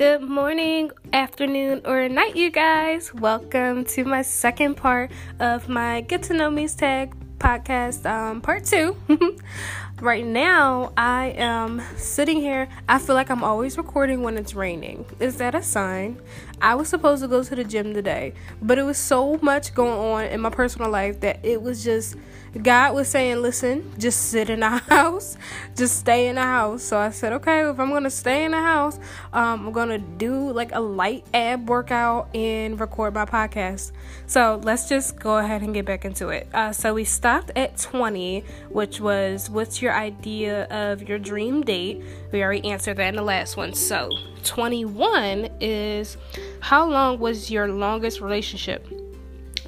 Good 0.00 0.22
morning, 0.22 0.92
afternoon, 1.12 1.82
or 1.84 2.08
night, 2.08 2.34
you 2.34 2.50
guys. 2.50 3.12
Welcome 3.12 3.84
to 3.84 4.04
my 4.04 4.22
second 4.22 4.76
part 4.76 5.10
of 5.38 5.68
my 5.68 6.00
Get 6.00 6.22
to 6.22 6.32
Know 6.32 6.48
Me's 6.48 6.74
Tag 6.74 7.14
podcast, 7.36 8.06
um, 8.06 8.40
part 8.40 8.64
two. 8.64 8.96
right 10.00 10.24
now, 10.24 10.92
I 10.96 11.34
am 11.36 11.82
sitting 11.96 12.40
here. 12.40 12.68
I 12.88 12.98
feel 12.98 13.14
like 13.14 13.30
I'm 13.30 13.44
always 13.44 13.76
recording 13.76 14.22
when 14.22 14.36
it's 14.36 14.54
raining. 14.54 15.04
Is 15.18 15.36
that 15.36 15.54
a 15.54 15.62
sign? 15.62 16.20
I 16.60 16.74
was 16.74 16.88
supposed 16.88 17.22
to 17.22 17.28
go 17.28 17.42
to 17.42 17.54
the 17.54 17.64
gym 17.64 17.94
today, 17.94 18.34
but 18.60 18.78
it 18.78 18.82
was 18.82 18.98
so 18.98 19.38
much 19.42 19.74
going 19.74 19.98
on 19.98 20.24
in 20.26 20.40
my 20.40 20.50
personal 20.50 20.90
life 20.90 21.20
that 21.20 21.44
it 21.44 21.62
was 21.62 21.82
just 21.82 22.16
God 22.62 22.94
was 22.94 23.06
saying, 23.06 23.42
listen, 23.42 23.92
just 23.96 24.30
sit 24.30 24.50
in 24.50 24.60
the 24.60 24.68
house, 24.88 25.36
just 25.76 26.00
stay 26.00 26.26
in 26.26 26.34
the 26.34 26.42
house. 26.42 26.82
So 26.82 26.98
I 26.98 27.10
said, 27.10 27.32
okay, 27.34 27.68
if 27.68 27.78
I'm 27.78 27.90
gonna 27.90 28.10
stay 28.10 28.44
in 28.44 28.50
the 28.50 28.60
house, 28.60 28.98
um, 29.32 29.66
I'm 29.66 29.72
gonna 29.72 29.98
do 29.98 30.50
like 30.50 30.74
a 30.74 30.80
light 30.80 31.24
ab 31.32 31.68
workout 31.68 32.34
and 32.34 32.78
record 32.80 33.14
my 33.14 33.24
podcast. 33.24 33.92
So 34.26 34.60
let's 34.64 34.88
just 34.88 35.18
go 35.18 35.38
ahead 35.38 35.62
and 35.62 35.72
get 35.72 35.84
back 35.84 36.04
into 36.04 36.28
it. 36.30 36.48
Uh, 36.52 36.72
so 36.72 36.92
we 36.92 37.04
stopped 37.04 37.52
at 37.54 37.78
20, 37.78 38.44
which 38.68 39.00
was 39.00 39.48
what's 39.48 39.80
your 39.80 39.89
idea 39.92 40.64
of 40.64 41.08
your 41.08 41.18
dream 41.18 41.62
date? 41.62 42.02
We 42.32 42.42
already 42.42 42.68
answered 42.68 42.96
that 42.96 43.08
in 43.08 43.16
the 43.16 43.22
last 43.22 43.56
one. 43.56 43.74
So 43.74 44.10
21 44.44 45.48
is 45.60 46.16
how 46.60 46.88
long 46.88 47.18
was 47.18 47.50
your 47.50 47.68
longest 47.68 48.20
relationship? 48.20 48.86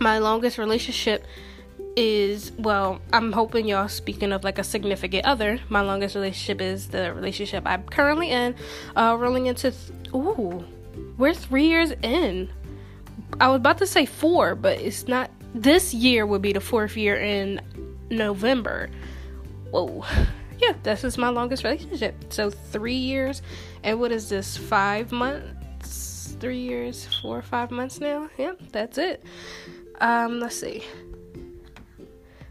My 0.01 0.19
longest 0.19 0.59
relationship 0.59 1.25
is 1.97 2.53
well, 2.59 3.01
I'm 3.13 3.33
hoping 3.33 3.69
y'all 3.69 3.89
speaking 3.89 4.33
of 4.33 4.45
like 4.45 4.59
a 4.59 4.65
significant 4.65 5.25
other. 5.27 5.61
My 5.69 5.83
longest 5.83 6.15
relationship 6.15 6.61
is 6.61 6.89
the 6.89 7.13
relationship 7.13 7.65
I'm 7.67 7.85
currently 7.85 8.31
in, 8.31 8.55
uh, 8.97 9.17
rolling 9.19 9.47
into. 9.47 9.71
Th- 9.71 10.15
ooh, 10.15 10.65
we're 11.19 11.35
three 11.35 11.67
years 11.67 11.93
in. 12.03 12.51
I 13.41 13.49
was 13.49 13.57
about 13.57 13.79
to 13.79 13.87
say 13.87 14.07
four, 14.07 14.55
but 14.55 14.79
it's 14.79 15.09
not. 15.09 15.31
This 15.55 15.93
year 15.93 16.25
would 16.25 16.43
be 16.43 16.53
the 16.53 16.61
fourth 16.61 16.97
year 16.97 17.17
in 17.17 17.61
November. 18.11 18.89
Whoa. 19.73 20.05
Yeah, 20.59 20.75
this 20.85 21.03
is 21.03 21.19
my 21.19 21.31
longest 21.31 21.65
relationship. 21.65 22.15
So 22.29 22.51
three 22.51 22.95
years, 22.95 23.43
and 23.83 23.99
what 23.99 24.13
is 24.13 24.29
this? 24.29 24.57
Five 24.57 25.11
months? 25.11 26.37
Three 26.39 26.61
years, 26.61 27.09
four 27.21 27.39
or 27.39 27.43
five 27.43 27.71
months 27.71 27.99
now? 27.99 28.29
Yeah, 28.39 28.53
that's 28.71 28.99
it. 28.99 29.25
Um, 30.01 30.41
let's 30.41 30.61
see. 30.61 30.85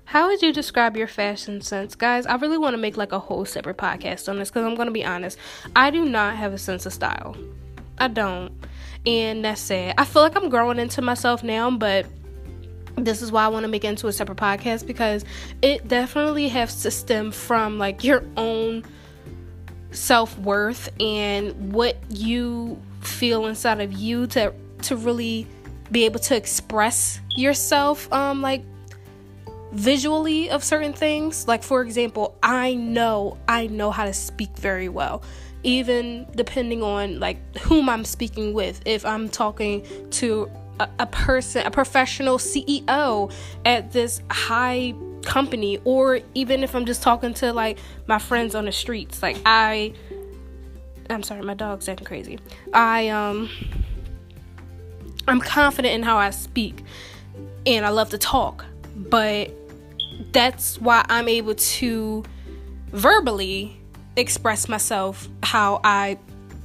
How 0.06 0.28
would 0.28 0.42
you 0.42 0.52
describe 0.52 0.98
your 0.98 1.08
fashion 1.08 1.62
sense? 1.62 1.96
Guys, 1.96 2.26
I 2.26 2.36
really 2.36 2.58
want 2.58 2.74
to 2.74 2.78
make 2.78 2.98
like 2.98 3.12
a 3.14 3.20
whole 3.20 3.46
separate 3.46 3.78
podcast 3.78 4.28
on 4.28 4.40
this 4.40 4.50
because 4.50 4.66
I'm 4.66 4.76
going 4.76 4.88
to 4.88 4.92
be 4.92 5.06
honest. 5.06 5.38
I 5.76 5.92
do 5.92 6.04
not 6.04 6.36
have 6.36 6.54
a 6.54 6.58
sense 6.58 6.86
of 6.86 6.92
style. 6.92 7.38
I 7.98 8.08
don't. 8.08 8.52
And 9.06 9.46
that's 9.46 9.62
sad. 9.62 9.96
I 9.98 10.06
feel 10.06 10.24
like 10.24 10.36
I'm 10.36 10.50
growing 10.50 10.80
into 10.80 11.02
myself 11.02 11.44
now, 11.44 11.72
but 11.72 12.08
this 13.06 13.22
is 13.22 13.32
why 13.32 13.46
I 13.46 13.48
want 13.48 13.64
to 13.64 13.68
make 13.68 13.84
it 13.84 13.90
into 13.90 14.08
a 14.08 14.14
separate 14.14 14.38
podcast 14.38 14.86
because 14.86 15.26
it 15.62 15.88
definitely 15.88 16.48
has 16.50 16.82
to 16.84 16.92
stem 16.92 17.32
from 17.32 17.78
like 17.78 18.04
your 18.04 18.24
own 18.38 18.84
self 19.92 20.38
worth 20.40 20.90
and 21.00 21.74
what 21.74 21.98
you 22.10 22.82
feel 23.02 23.48
inside 23.48 23.82
of 23.82 23.94
you 23.94 24.28
to 24.28 24.54
to 24.84 24.96
really 24.96 25.48
be 25.92 26.06
able 26.06 26.20
to 26.20 26.36
express 26.36 27.20
yourself 27.36 28.12
um 28.14 28.42
like 28.42 28.64
visually 29.72 30.50
of 30.50 30.64
certain 30.64 30.94
things. 30.94 31.48
Like 31.48 31.64
for 31.64 31.82
example, 31.82 32.36
I 32.44 32.76
know 32.76 33.38
I 33.48 33.68
know 33.68 33.92
how 33.92 34.06
to 34.06 34.14
speak 34.14 34.56
very 34.58 34.90
well. 34.90 35.24
Even 35.64 36.28
depending 36.36 36.82
on 36.82 37.20
like 37.20 37.58
whom 37.58 37.90
I'm 37.90 38.06
speaking 38.06 38.54
with. 38.54 38.82
If 38.86 39.06
I'm 39.06 39.30
talking 39.30 39.86
to 40.12 40.50
a, 41.00 41.08
person, 41.08 41.66
a 41.66 41.72
professional 41.72 42.38
CEO 42.38 43.32
at 43.66 43.92
this 43.92 44.22
high 44.30 44.94
company 45.24 45.80
or 45.86 46.20
even 46.34 46.64
if 46.64 46.76
I'm 46.76 46.86
just 46.86 47.04
talking 47.04 47.34
to 47.36 47.54
like 47.54 47.78
my 48.08 48.20
friends 48.20 48.56
on 48.56 48.66
the 48.66 48.72
streets, 48.72 49.22
like 49.22 49.38
I 49.46 49.94
I'm 51.10 51.24
sorry, 51.24 51.42
my 51.42 51.54
dog's 51.54 51.90
acting 51.90 52.06
crazy. 52.06 52.40
I 52.74 53.10
um 53.10 53.50
I'm 55.28 55.42
confident 55.42 55.94
in 55.94 56.04
how 56.04 56.18
I 56.18 56.30
speak 56.32 56.84
and 57.66 57.86
I 57.86 57.90
love 57.90 58.10
to 58.12 58.18
talk, 58.18 58.66
but 58.96 59.52
that's 60.32 60.80
why 60.80 61.06
I'm 61.10 61.28
able 61.28 61.56
to 61.56 62.24
verbally 62.88 63.80
express 64.16 64.68
myself 64.68 65.30
how 65.44 65.80
I 65.84 66.18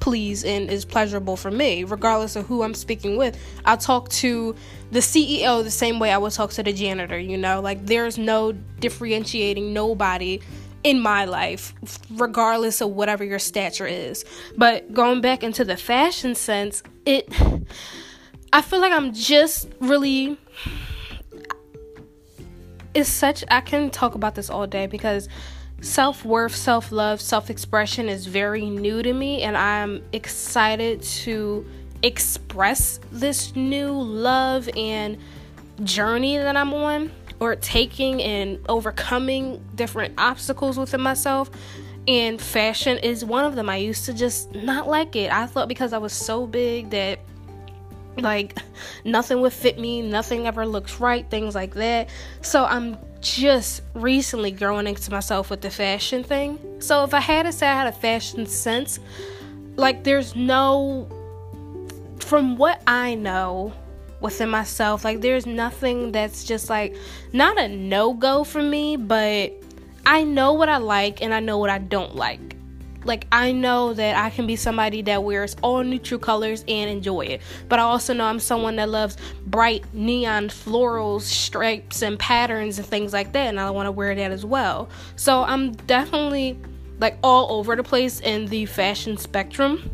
please 0.07 0.45
and 0.45 0.71
is 0.71 0.85
pleasurable 0.85 1.37
for 1.37 1.51
me, 1.51 1.83
regardless 1.83 2.37
of 2.37 2.47
who 2.47 2.63
I'm 2.63 2.75
speaking 2.75 3.17
with. 3.17 3.37
I 3.65 3.75
talk 3.75 4.09
to 4.11 4.55
the 4.93 5.01
CEO 5.01 5.65
the 5.65 5.71
same 5.73 5.99
way 5.99 6.13
I 6.13 6.19
would 6.19 6.31
talk 6.31 6.53
to 6.53 6.63
the 6.63 6.73
janitor, 6.73 7.19
you 7.19 7.37
know, 7.37 7.61
like 7.61 7.85
there's 7.87 8.17
no 8.17 8.53
differentiating 8.53 9.73
nobody 9.73 10.39
in 10.85 11.01
my 11.01 11.25
life, 11.25 11.75
regardless 12.13 12.81
of 12.81 12.91
whatever 12.91 13.25
your 13.25 13.41
stature 13.41 13.85
is. 13.85 14.25
But 14.57 14.95
going 14.95 15.23
back 15.23 15.43
into 15.43 15.65
the 15.65 15.77
fashion 15.77 16.37
sense, 16.37 16.85
it, 17.05 17.29
I 18.53 18.63
feel 18.63 18.81
like 18.81 18.93
I'm 18.93 19.13
just 19.13 19.69
really 19.81 20.39
is 22.95 23.09
such 23.09 23.43
I 23.49 23.61
can 23.61 23.91
talk 23.91 24.15
about 24.15 24.37
this 24.37 24.51
all 24.51 24.69
day 24.69 24.87
because 24.87 25.29
self-worth, 25.81 26.55
self-love, 26.55 27.21
self-expression 27.21 28.09
is 28.09 28.27
very 28.27 28.69
new 28.69 29.03
to 29.03 29.13
me 29.13 29.43
and 29.43 29.57
I'm 29.57 30.03
excited 30.13 31.03
to 31.03 31.67
express 32.03 33.01
this 33.11 33.55
new 33.55 33.93
love 33.93 34.69
and 34.77 35.19
journey 35.85 36.39
that 36.39 36.57
I'm 36.57 36.73
on 36.73 37.13
or 37.41 37.57
taking 37.57 38.23
and 38.23 38.59
overcoming 38.69 39.63
different 39.75 40.15
obstacles 40.19 40.79
within 40.79 41.01
myself 41.01 41.51
and 42.09 42.41
fashion 42.41 42.99
is 42.99 43.25
one 43.25 43.45
of 43.45 43.57
them. 43.57 43.69
I 43.69 43.77
used 43.77 44.05
to 44.07 44.15
just 44.15 44.55
not 44.55 44.89
like 44.89 45.17
it. 45.17 45.33
I 45.33 45.47
thought 45.47 45.69
because 45.69 45.93
I 45.93 45.99
was 45.99 46.13
so 46.13 46.47
big 46.47 46.91
that 46.91 47.19
like 48.19 48.57
nothing 49.05 49.41
would 49.41 49.53
fit 49.53 49.79
me, 49.79 50.03
nothing 50.03 50.47
ever 50.47 50.67
looks 50.67 51.01
right, 51.01 51.29
things 51.29 51.55
like 51.55 51.75
that. 51.75 52.09
So 52.41 52.65
I'm 52.65 52.97
just 53.21 53.83
recently 53.95 54.51
growing 54.51 54.87
into 54.87 55.11
myself 55.11 55.51
with 55.51 55.61
the 55.61 55.71
fashion 55.71 56.23
thing. 56.23 56.59
So 56.81 57.05
if 57.05 57.15
I 57.15 57.21
had 57.21 57.45
to 57.45 57.53
say 57.53 57.67
I 57.67 57.75
had 57.75 57.87
a 57.87 57.93
fashion 57.93 58.47
sense, 58.47 58.99
like 59.77 60.05
there's 60.05 60.35
no 60.35 61.09
from 62.21 62.57
what 62.57 62.83
I 62.87 63.15
know 63.15 63.73
within 64.21 64.49
myself, 64.49 65.05
like 65.05 65.21
there's 65.21 65.47
nothing 65.47 66.13
that's 66.13 66.45
just 66.45 66.71
like 66.71 66.97
not 67.33 67.59
a 67.59 67.69
no-go 67.69 68.45
for 68.45 68.63
me, 68.63 68.97
but 68.97 69.53
I 70.05 70.25
know 70.25 70.55
what 70.55 70.69
I 70.69 70.79
like 70.79 71.23
and 71.23 71.35
I 71.35 71.41
know 71.41 71.59
what 71.59 71.71
I 71.71 71.79
don't 71.79 72.15
like 72.17 72.56
like 73.07 73.27
I 73.33 73.53
know 73.53 73.95
that 73.95 74.17
I 74.17 74.31
can 74.31 74.47
be 74.47 74.57
somebody 74.57 75.03
that 75.03 75.23
wears 75.23 75.57
all 75.63 75.83
neutral 75.83 76.21
colors 76.21 76.65
and 76.69 76.91
enjoy 76.91 77.23
it. 77.23 77.43
But 77.69 77.79
I 77.79 77.83
also 77.83 78.13
know 78.13 78.25
I'm 78.25 78.41
someone 78.41 78.77
that 78.77 78.89
loves 78.89 79.17
bright 79.47 79.85
neon 79.95 80.49
florals, 80.49 81.23
stripes 81.23 82.03
and 82.03 82.19
patterns 82.19 82.79
and 82.79 82.87
things 82.87 83.13
like 83.13 83.33
that 83.33 83.47
and 83.47 83.61
I 83.61 83.71
want 83.71 83.87
to 83.87 83.93
wear 83.93 84.15
that 84.15 84.31
as 84.31 84.45
well. 84.45 84.89
So 85.17 85.43
I'm 85.43 85.73
definitely 85.73 86.59
like 86.99 87.19
all 87.23 87.59
over 87.59 87.77
the 87.77 87.83
place 87.83 88.21
in 88.21 88.47
the 88.47 88.67
fashion 88.67 89.17
spectrum. 89.17 89.91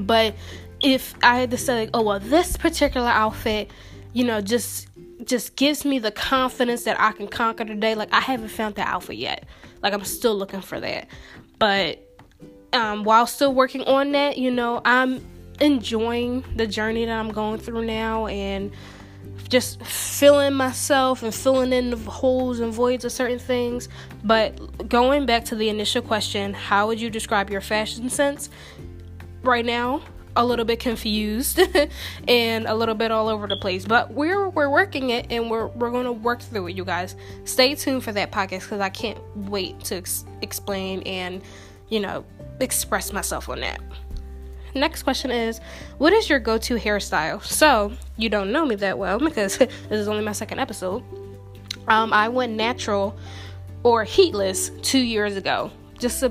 But 0.00 0.34
if 0.82 1.14
I 1.22 1.38
had 1.38 1.50
to 1.50 1.58
say 1.58 1.80
like, 1.80 1.90
oh 1.94 2.02
well 2.02 2.20
this 2.20 2.56
particular 2.56 3.08
outfit, 3.08 3.70
you 4.12 4.24
know, 4.24 4.40
just 4.40 4.88
just 5.24 5.56
gives 5.56 5.84
me 5.84 5.98
the 5.98 6.10
confidence 6.10 6.84
that 6.84 7.00
I 7.00 7.12
can 7.12 7.28
conquer 7.28 7.64
the 7.64 7.74
day. 7.74 7.94
Like 7.94 8.12
I 8.12 8.20
haven't 8.20 8.48
found 8.48 8.76
that 8.76 8.86
outfit 8.86 9.16
yet. 9.16 9.44
Like 9.82 9.92
I'm 9.92 10.04
still 10.04 10.34
looking 10.34 10.60
for 10.60 10.78
that. 10.80 11.08
But 11.58 12.05
um, 12.76 13.04
while 13.04 13.26
still 13.26 13.54
working 13.54 13.82
on 13.84 14.12
that, 14.12 14.38
you 14.38 14.50
know, 14.50 14.80
I'm 14.84 15.24
enjoying 15.60 16.44
the 16.54 16.66
journey 16.66 17.06
that 17.06 17.18
I'm 17.18 17.32
going 17.32 17.58
through 17.58 17.86
now 17.86 18.26
and 18.26 18.70
just 19.48 19.82
filling 19.82 20.54
myself 20.54 21.22
and 21.22 21.34
filling 21.34 21.72
in 21.72 21.90
the 21.90 21.96
holes 21.96 22.60
and 22.60 22.72
voids 22.72 23.04
of 23.04 23.12
certain 23.12 23.38
things. 23.38 23.88
But 24.22 24.88
going 24.88 25.26
back 25.26 25.46
to 25.46 25.56
the 25.56 25.68
initial 25.68 26.02
question, 26.02 26.52
how 26.52 26.86
would 26.88 27.00
you 27.00 27.10
describe 27.10 27.50
your 27.50 27.60
fashion 27.60 28.10
sense? 28.10 28.50
Right 29.42 29.64
now, 29.64 30.02
a 30.34 30.44
little 30.44 30.64
bit 30.66 30.80
confused 30.80 31.58
and 32.28 32.66
a 32.66 32.74
little 32.74 32.94
bit 32.94 33.10
all 33.10 33.28
over 33.28 33.46
the 33.46 33.56
place. 33.56 33.86
But 33.86 34.12
we're 34.12 34.48
we're 34.50 34.68
working 34.68 35.10
it 35.10 35.26
and 35.30 35.50
we're 35.50 35.68
we're 35.68 35.90
going 35.90 36.04
to 36.04 36.12
work 36.12 36.42
through 36.42 36.68
it, 36.68 36.76
you 36.76 36.84
guys. 36.84 37.16
Stay 37.44 37.74
tuned 37.74 38.04
for 38.04 38.12
that 38.12 38.32
podcast 38.32 38.68
cuz 38.68 38.80
I 38.80 38.90
can't 38.90 39.18
wait 39.34 39.80
to 39.84 39.96
ex- 39.96 40.26
explain 40.42 41.02
and 41.02 41.40
you 41.88 42.00
know, 42.00 42.24
express 42.60 43.12
myself 43.12 43.48
on 43.48 43.60
that. 43.60 43.80
Next 44.74 45.02
question 45.02 45.30
is 45.30 45.60
What 45.98 46.12
is 46.12 46.28
your 46.28 46.38
go 46.38 46.58
to 46.58 46.74
hairstyle? 46.76 47.42
So, 47.42 47.92
you 48.16 48.28
don't 48.28 48.52
know 48.52 48.66
me 48.66 48.74
that 48.76 48.98
well 48.98 49.18
because 49.18 49.58
this 49.58 49.70
is 49.90 50.08
only 50.08 50.22
my 50.22 50.32
second 50.32 50.58
episode. 50.58 51.02
Um, 51.88 52.12
I 52.12 52.28
went 52.28 52.54
natural 52.54 53.16
or 53.82 54.04
heatless 54.04 54.70
two 54.82 54.98
years 54.98 55.36
ago. 55.36 55.70
Just 55.98 56.22
a 56.22 56.30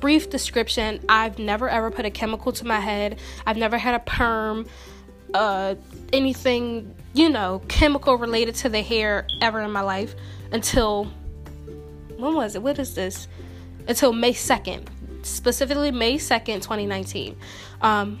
brief 0.00 0.30
description 0.30 1.00
I've 1.08 1.38
never 1.38 1.68
ever 1.68 1.90
put 1.90 2.04
a 2.04 2.10
chemical 2.10 2.52
to 2.52 2.66
my 2.66 2.80
head, 2.80 3.18
I've 3.46 3.56
never 3.56 3.78
had 3.78 3.94
a 3.94 4.00
perm, 4.00 4.66
uh, 5.34 5.74
anything, 6.12 6.94
you 7.14 7.28
know, 7.28 7.62
chemical 7.68 8.16
related 8.16 8.54
to 8.56 8.68
the 8.68 8.82
hair 8.82 9.26
ever 9.40 9.60
in 9.60 9.70
my 9.70 9.80
life 9.80 10.14
until 10.52 11.04
when 12.16 12.34
was 12.34 12.54
it? 12.54 12.62
What 12.62 12.78
is 12.78 12.94
this? 12.94 13.28
Until 13.88 14.12
May 14.12 14.32
2nd, 14.32 14.86
specifically 15.26 15.90
May 15.90 16.18
2nd, 16.18 16.56
2019. 16.56 17.36
Um, 17.80 18.20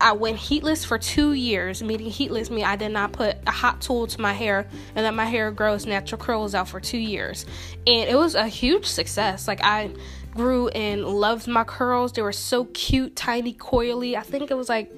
I 0.00 0.12
went 0.12 0.36
heatless 0.36 0.84
for 0.84 0.98
two 0.98 1.32
years. 1.32 1.82
Meaning 1.82 2.10
heatless 2.10 2.50
me 2.50 2.62
I 2.62 2.76
did 2.76 2.90
not 2.90 3.12
put 3.12 3.36
a 3.46 3.50
hot 3.50 3.80
tool 3.80 4.06
to 4.06 4.20
my 4.20 4.32
hair 4.32 4.68
and 4.94 5.04
let 5.04 5.14
my 5.14 5.24
hair 5.24 5.50
grow 5.50 5.74
its 5.74 5.86
natural 5.86 6.20
curls 6.20 6.54
out 6.54 6.68
for 6.68 6.80
two 6.80 6.98
years. 6.98 7.46
And 7.86 8.08
it 8.08 8.16
was 8.16 8.34
a 8.34 8.46
huge 8.46 8.86
success. 8.86 9.48
Like 9.48 9.60
I 9.62 9.90
grew 10.34 10.68
and 10.68 11.04
loved 11.04 11.48
my 11.48 11.64
curls. 11.64 12.12
They 12.12 12.22
were 12.22 12.32
so 12.32 12.66
cute, 12.66 13.16
tiny, 13.16 13.54
coily. 13.54 14.14
I 14.14 14.22
think 14.22 14.50
it 14.52 14.56
was 14.56 14.68
like 14.68 14.92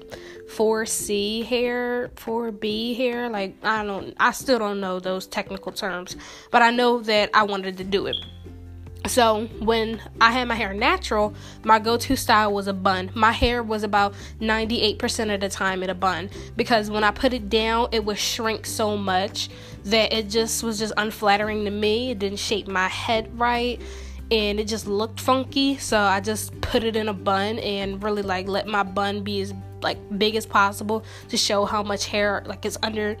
4C 0.55 1.45
hair, 1.45 2.09
4B 2.15 2.95
hair. 2.95 3.27
Like 3.29 3.55
I 3.63 3.83
don't 3.83 4.13
I 4.19 4.31
still 4.31 4.59
don't 4.59 4.79
know 4.79 4.99
those 4.99 5.25
technical 5.25 5.71
terms, 5.71 6.15
but 6.51 6.61
I 6.61 6.69
know 6.69 6.99
that 7.01 7.31
I 7.33 7.43
wanted 7.43 7.77
to 7.77 7.83
do 7.83 8.05
it. 8.05 8.17
So 9.11 9.47
when 9.59 10.01
I 10.21 10.31
had 10.31 10.47
my 10.47 10.55
hair 10.55 10.73
natural, 10.73 11.33
my 11.65 11.79
go-to 11.79 12.15
style 12.15 12.53
was 12.53 12.67
a 12.67 12.73
bun. 12.73 13.11
My 13.13 13.33
hair 13.33 13.61
was 13.61 13.83
about 13.83 14.13
98% 14.39 15.33
of 15.33 15.41
the 15.41 15.49
time 15.49 15.83
in 15.83 15.89
a 15.89 15.93
bun 15.93 16.29
because 16.55 16.89
when 16.89 17.03
I 17.03 17.11
put 17.11 17.33
it 17.33 17.49
down, 17.49 17.89
it 17.91 18.05
would 18.05 18.17
shrink 18.17 18.65
so 18.65 18.95
much 18.95 19.49
that 19.83 20.13
it 20.13 20.29
just 20.29 20.63
was 20.63 20.79
just 20.79 20.93
unflattering 20.95 21.65
to 21.65 21.71
me. 21.71 22.11
It 22.11 22.19
didn't 22.19 22.39
shape 22.39 22.69
my 22.69 22.87
head 22.87 23.37
right 23.37 23.81
and 24.31 24.61
it 24.61 24.67
just 24.69 24.87
looked 24.87 25.19
funky. 25.19 25.77
So 25.77 25.99
I 25.99 26.21
just 26.21 26.61
put 26.61 26.85
it 26.85 26.95
in 26.95 27.09
a 27.09 27.13
bun 27.13 27.59
and 27.59 28.01
really 28.01 28.21
like 28.21 28.47
let 28.47 28.65
my 28.65 28.83
bun 28.83 29.25
be 29.25 29.41
as 29.41 29.53
like 29.81 29.97
big 30.17 30.37
as 30.37 30.45
possible 30.45 31.03
to 31.27 31.35
show 31.35 31.65
how 31.65 31.83
much 31.83 32.05
hair 32.05 32.43
like 32.45 32.65
is 32.65 32.77
under 32.81 33.17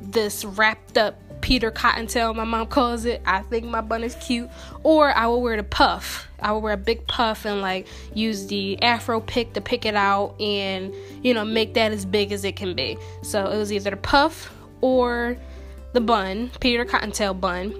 this 0.00 0.44
wrapped 0.44 0.98
up 0.98 1.16
Peter 1.40 1.70
Cottontail, 1.70 2.34
my 2.34 2.44
mom 2.44 2.66
calls 2.66 3.04
it. 3.04 3.22
I 3.24 3.42
think 3.42 3.64
my 3.64 3.80
bun 3.80 4.04
is 4.04 4.14
cute. 4.16 4.50
Or 4.82 5.10
I 5.14 5.26
will 5.26 5.42
wear 5.42 5.56
the 5.56 5.62
puff. 5.62 6.28
I 6.40 6.52
will 6.52 6.60
wear 6.60 6.74
a 6.74 6.78
big 6.78 7.06
puff 7.06 7.44
and 7.44 7.60
like 7.60 7.86
use 8.14 8.46
the 8.46 8.80
afro 8.82 9.20
pick 9.20 9.54
to 9.54 9.60
pick 9.60 9.84
it 9.84 9.96
out 9.96 10.40
and 10.40 10.94
you 11.22 11.34
know 11.34 11.44
make 11.44 11.74
that 11.74 11.90
as 11.90 12.04
big 12.04 12.32
as 12.32 12.44
it 12.44 12.56
can 12.56 12.74
be. 12.74 12.96
So 13.22 13.50
it 13.50 13.56
was 13.56 13.72
either 13.72 13.90
the 13.90 13.96
puff 13.96 14.54
or 14.80 15.36
the 15.92 16.00
bun, 16.00 16.50
Peter 16.60 16.84
Cottontail 16.84 17.34
bun. 17.34 17.74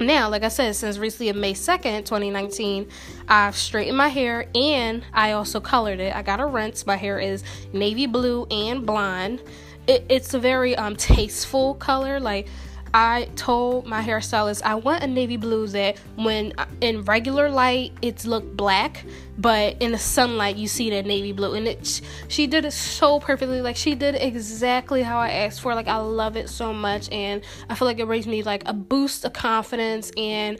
Now, 0.00 0.28
like 0.28 0.42
I 0.42 0.48
said, 0.48 0.74
since 0.74 0.98
recently 0.98 1.28
of 1.28 1.36
May 1.36 1.54
2nd, 1.54 2.04
2019, 2.04 2.88
I've 3.28 3.56
straightened 3.56 3.96
my 3.96 4.08
hair 4.08 4.48
and 4.54 5.04
I 5.12 5.32
also 5.32 5.60
colored 5.60 6.00
it. 6.00 6.14
I 6.14 6.22
got 6.22 6.40
a 6.40 6.46
rinse. 6.46 6.86
My 6.86 6.96
hair 6.96 7.20
is 7.20 7.44
navy 7.72 8.06
blue 8.06 8.46
and 8.50 8.84
blonde 8.84 9.42
it, 9.86 10.04
it's 10.08 10.34
a 10.34 10.38
very 10.38 10.76
um 10.76 10.96
tasteful 10.96 11.74
color 11.74 12.20
like 12.20 12.46
I 12.94 13.28
told 13.36 13.86
my 13.86 14.02
hairstylist 14.02 14.62
I 14.62 14.74
want 14.74 15.02
a 15.02 15.06
navy 15.06 15.38
blue 15.38 15.66
that 15.68 15.96
when 16.16 16.52
uh, 16.58 16.66
in 16.82 17.02
regular 17.04 17.48
light 17.48 17.92
it's 18.02 18.26
look 18.26 18.44
black, 18.54 19.04
but 19.38 19.80
in 19.80 19.92
the 19.92 19.98
sunlight 19.98 20.56
you 20.56 20.68
see 20.68 20.90
that 20.90 21.06
navy 21.06 21.32
blue, 21.32 21.54
and 21.54 21.66
it 21.66 22.02
she 22.28 22.46
did 22.46 22.66
it 22.66 22.72
so 22.72 23.18
perfectly. 23.18 23.62
Like 23.62 23.76
she 23.76 23.94
did 23.94 24.14
exactly 24.16 25.02
how 25.02 25.18
I 25.18 25.30
asked 25.30 25.62
for. 25.62 25.74
Like 25.74 25.88
I 25.88 25.96
love 25.96 26.36
it 26.36 26.50
so 26.50 26.74
much, 26.74 27.10
and 27.10 27.42
I 27.70 27.74
feel 27.74 27.86
like 27.86 27.98
it 27.98 28.06
brings 28.06 28.26
me 28.26 28.42
like 28.42 28.62
a 28.66 28.74
boost 28.74 29.24
of 29.24 29.32
confidence, 29.32 30.10
and 30.18 30.58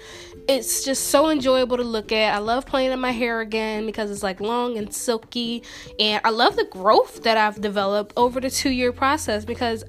it's 0.48 0.84
just 0.84 1.08
so 1.08 1.28
enjoyable 1.28 1.76
to 1.76 1.84
look 1.84 2.12
at. 2.12 2.34
I 2.34 2.38
love 2.38 2.64
playing 2.64 2.92
in 2.92 3.00
my 3.00 3.12
hair 3.12 3.40
again 3.40 3.84
because 3.84 4.10
it's 4.10 4.22
like 4.22 4.40
long 4.40 4.78
and 4.78 4.92
silky, 4.92 5.62
and 5.98 6.22
I 6.24 6.30
love 6.30 6.56
the 6.56 6.64
growth 6.64 7.24
that 7.24 7.36
I've 7.36 7.60
developed 7.60 8.14
over 8.16 8.40
the 8.40 8.50
two 8.50 8.70
year 8.70 8.92
process 8.92 9.44
because 9.44 9.84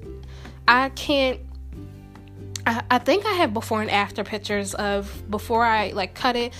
I 0.68 0.90
can't 0.90 1.40
I, 2.66 2.82
I 2.90 2.98
think 2.98 3.26
I 3.26 3.32
have 3.32 3.52
before 3.52 3.82
and 3.82 3.90
after 3.90 4.24
pictures 4.24 4.74
of 4.74 5.30
before 5.30 5.64
I 5.64 5.90
like 5.90 6.14
cut 6.14 6.36
it 6.36 6.52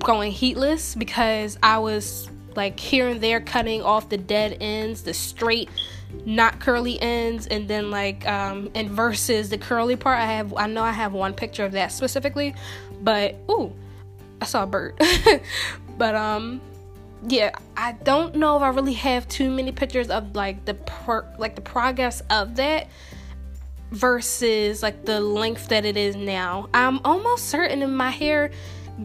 going 0.00 0.32
heatless 0.32 0.94
because 0.94 1.58
I 1.62 1.78
was 1.78 2.28
like 2.54 2.78
here 2.78 3.08
and 3.08 3.20
there 3.20 3.40
cutting 3.40 3.82
off 3.82 4.08
the 4.08 4.18
dead 4.18 4.58
ends, 4.60 5.02
the 5.02 5.14
straight 5.14 5.70
not 6.26 6.58
curly 6.58 7.00
ends 7.00 7.46
and 7.46 7.68
then 7.68 7.90
like 7.90 8.26
um 8.26 8.70
and 8.74 8.90
versus 8.90 9.48
the 9.48 9.58
curly 9.58 9.96
part. 9.96 10.18
I 10.18 10.26
have 10.26 10.54
I 10.56 10.66
know 10.66 10.82
I 10.82 10.92
have 10.92 11.12
one 11.12 11.34
picture 11.34 11.64
of 11.64 11.72
that 11.72 11.92
specifically 11.92 12.54
but 13.00 13.36
ooh 13.50 13.72
I 14.40 14.44
saw 14.44 14.64
a 14.64 14.66
bird. 14.66 15.00
But 15.98 16.14
um 16.14 16.62
yeah 17.28 17.50
I 17.76 17.92
don't 17.92 18.36
know 18.36 18.56
if 18.56 18.62
I 18.62 18.70
really 18.70 18.94
have 18.94 19.28
too 19.28 19.50
many 19.50 19.70
pictures 19.70 20.08
of 20.08 20.34
like 20.34 20.64
the 20.64 20.74
per 20.74 21.26
like 21.38 21.54
the 21.54 21.60
progress 21.60 22.22
of 22.30 22.56
that 22.56 22.88
versus 23.90 24.82
like 24.82 25.04
the 25.04 25.20
length 25.20 25.68
that 25.68 25.84
it 25.84 25.96
is 25.96 26.16
now. 26.16 26.68
I'm 26.72 27.00
almost 27.04 27.48
certain 27.48 27.80
that 27.80 27.88
my 27.88 28.10
hair 28.10 28.50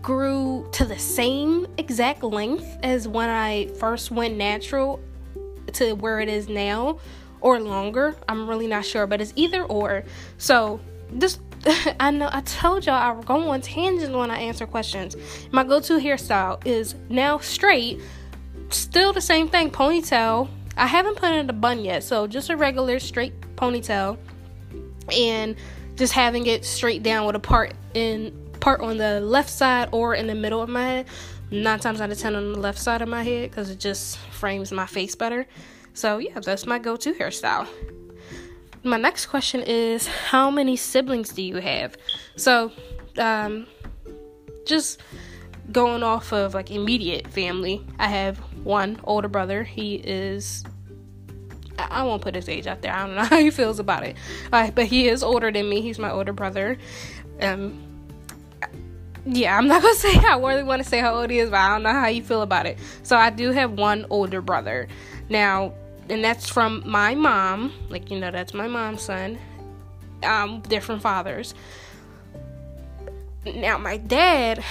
grew 0.01 0.67
to 0.73 0.85
the 0.85 0.99
same 0.99 1.67
exact 1.77 2.23
length 2.23 2.77
as 2.83 3.07
when 3.07 3.29
I 3.29 3.67
first 3.79 4.11
went 4.11 4.37
natural 4.37 4.99
to 5.73 5.93
where 5.93 6.19
it 6.19 6.29
is 6.29 6.49
now 6.49 6.99
or 7.41 7.59
longer. 7.59 8.15
I'm 8.27 8.47
really 8.47 8.67
not 8.67 8.85
sure, 8.85 9.07
but 9.07 9.21
it's 9.21 9.33
either 9.35 9.63
or. 9.63 10.03
So, 10.37 10.79
this 11.11 11.39
I 11.99 12.11
know 12.11 12.29
I 12.31 12.41
told 12.41 12.85
y'all 12.85 12.95
I 12.95 13.21
go 13.23 13.49
on 13.49 13.61
tangents 13.61 14.13
when 14.13 14.29
I 14.29 14.37
answer 14.37 14.67
questions. 14.67 15.15
My 15.51 15.63
go-to 15.63 15.97
hairstyle 15.97 16.65
is 16.65 16.95
now 17.09 17.39
straight, 17.39 18.01
still 18.69 19.13
the 19.13 19.21
same 19.21 19.47
thing, 19.47 19.71
ponytail. 19.71 20.49
I 20.77 20.87
haven't 20.87 21.15
put 21.15 21.31
in 21.31 21.49
a 21.49 21.53
bun 21.53 21.83
yet, 21.83 22.03
so 22.03 22.27
just 22.27 22.49
a 22.49 22.57
regular 22.57 22.99
straight 22.99 23.39
ponytail 23.55 24.17
and 25.11 25.55
just 25.95 26.13
having 26.13 26.45
it 26.47 26.65
straight 26.65 27.03
down 27.03 27.25
with 27.25 27.35
a 27.35 27.39
part 27.39 27.73
in 27.93 28.33
part 28.59 28.81
on 28.81 28.97
the 28.97 29.19
left 29.21 29.49
side 29.49 29.89
or 29.91 30.15
in 30.15 30.27
the 30.27 30.35
middle 30.35 30.61
of 30.61 30.69
my 30.69 30.83
head. 30.83 31.05
Nine 31.51 31.79
times 31.79 32.01
out 32.01 32.11
of 32.11 32.17
ten 32.17 32.35
on 32.35 32.53
the 32.53 32.59
left 32.59 32.79
side 32.79 33.01
of 33.01 33.07
my 33.07 33.23
head 33.23 33.51
because 33.51 33.69
it 33.69 33.79
just 33.79 34.17
frames 34.17 34.71
my 34.71 34.85
face 34.85 35.15
better. 35.15 35.45
So 35.93 36.17
yeah, 36.17 36.39
that's 36.39 36.65
my 36.65 36.79
go-to 36.79 37.13
hairstyle. 37.13 37.67
My 38.83 38.97
next 38.97 39.27
question 39.27 39.61
is 39.61 40.07
how 40.07 40.49
many 40.51 40.75
siblings 40.75 41.29
do 41.29 41.41
you 41.41 41.57
have? 41.57 41.95
So 42.35 42.71
um 43.17 43.67
just 44.65 44.99
going 45.71 46.03
off 46.03 46.33
of 46.33 46.53
like 46.53 46.71
immediate 46.71 47.27
family, 47.27 47.85
I 47.99 48.07
have 48.07 48.37
one 48.63 48.99
older 49.03 49.27
brother. 49.27 49.63
He 49.63 49.95
is 49.95 50.63
I 51.77 52.03
won't 52.03 52.21
put 52.21 52.35
his 52.35 52.47
age 52.49 52.67
out 52.67 52.81
there. 52.81 52.93
I 52.93 53.05
don't 53.05 53.15
know 53.15 53.23
how 53.25 53.39
he 53.39 53.51
feels 53.51 53.79
about 53.79 54.03
it. 54.03 54.15
Uh, 54.51 54.71
but 54.71 54.85
he 54.85 55.07
is 55.07 55.23
older 55.23 55.51
than 55.51 55.69
me. 55.69 55.81
He's 55.81 55.99
my 55.99 56.11
older 56.11 56.33
brother. 56.33 56.77
Um, 57.41 57.81
yeah, 59.25 59.57
I'm 59.57 59.67
not 59.67 59.81
gonna 59.81 59.95
say 59.95 60.15
I 60.15 60.37
really 60.37 60.63
want 60.63 60.83
to 60.83 60.87
say 60.87 60.99
how 60.99 61.15
old 61.15 61.29
he 61.29 61.39
is, 61.39 61.49
but 61.49 61.59
I 61.59 61.69
don't 61.69 61.83
know 61.83 61.93
how 61.93 62.07
you 62.07 62.23
feel 62.23 62.41
about 62.41 62.65
it. 62.65 62.77
So 63.03 63.15
I 63.15 63.29
do 63.29 63.51
have 63.51 63.73
one 63.73 64.05
older 64.09 64.41
brother. 64.41 64.87
Now, 65.29 65.73
and 66.09 66.23
that's 66.23 66.47
from 66.47 66.83
my 66.85 67.15
mom. 67.15 67.73
Like 67.89 68.11
you 68.11 68.19
know, 68.19 68.31
that's 68.31 68.53
my 68.53 68.67
mom's 68.67 69.01
son. 69.01 69.37
Um, 70.23 70.61
different 70.61 71.01
fathers. 71.01 71.53
Now 73.45 73.77
my 73.77 73.97
dad. 73.97 74.63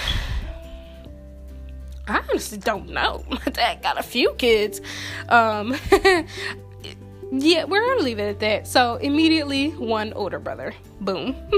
I 2.07 2.21
honestly 2.29 2.59
don't 2.59 2.89
know. 2.89 3.23
My 3.29 3.51
dad 3.51 3.81
got 3.81 3.99
a 3.99 4.03
few 4.03 4.35
kids. 4.35 4.79
Um, 5.27 5.75
yeah, 7.41 7.63
we're 7.65 7.87
gonna 7.87 8.03
leave 8.03 8.19
it 8.19 8.29
at 8.29 8.39
that. 8.39 8.67
So 8.67 8.95
immediately, 8.95 9.69
one 9.71 10.13
older 10.13 10.39
brother. 10.39 10.73
Boom. 11.01 11.35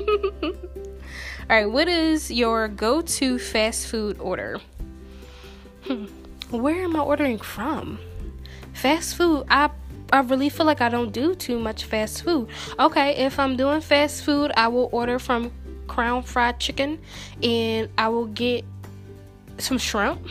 All 1.50 1.56
right, 1.56 1.66
what 1.66 1.88
is 1.88 2.30
your 2.30 2.68
go-to 2.68 3.40
fast 3.40 3.88
food 3.88 4.20
order? 4.20 4.60
Hmm. 5.86 6.06
Where 6.50 6.84
am 6.84 6.96
I 6.96 7.00
ordering 7.00 7.40
from? 7.40 8.00
Fast 8.74 9.16
food. 9.16 9.46
I 9.50 9.70
I 10.12 10.20
really 10.22 10.50
feel 10.50 10.66
like 10.66 10.82
I 10.82 10.90
don't 10.90 11.12
do 11.12 11.36
too 11.36 11.60
much 11.60 11.84
fast 11.84 12.24
food. 12.24 12.50
Okay, 12.80 13.16
if 13.26 13.40
I'm 13.40 13.58
doing 13.58 13.82
fast 13.82 14.24
food, 14.24 14.52
I 14.56 14.70
will 14.70 14.90
order 14.92 15.20
from 15.20 15.52
Crown 15.88 16.24
Fried 16.24 16.60
Chicken, 16.60 17.00
and 17.44 17.90
I 17.98 18.10
will 18.10 18.28
get 18.28 18.64
some 19.58 19.78
shrimp 19.78 20.22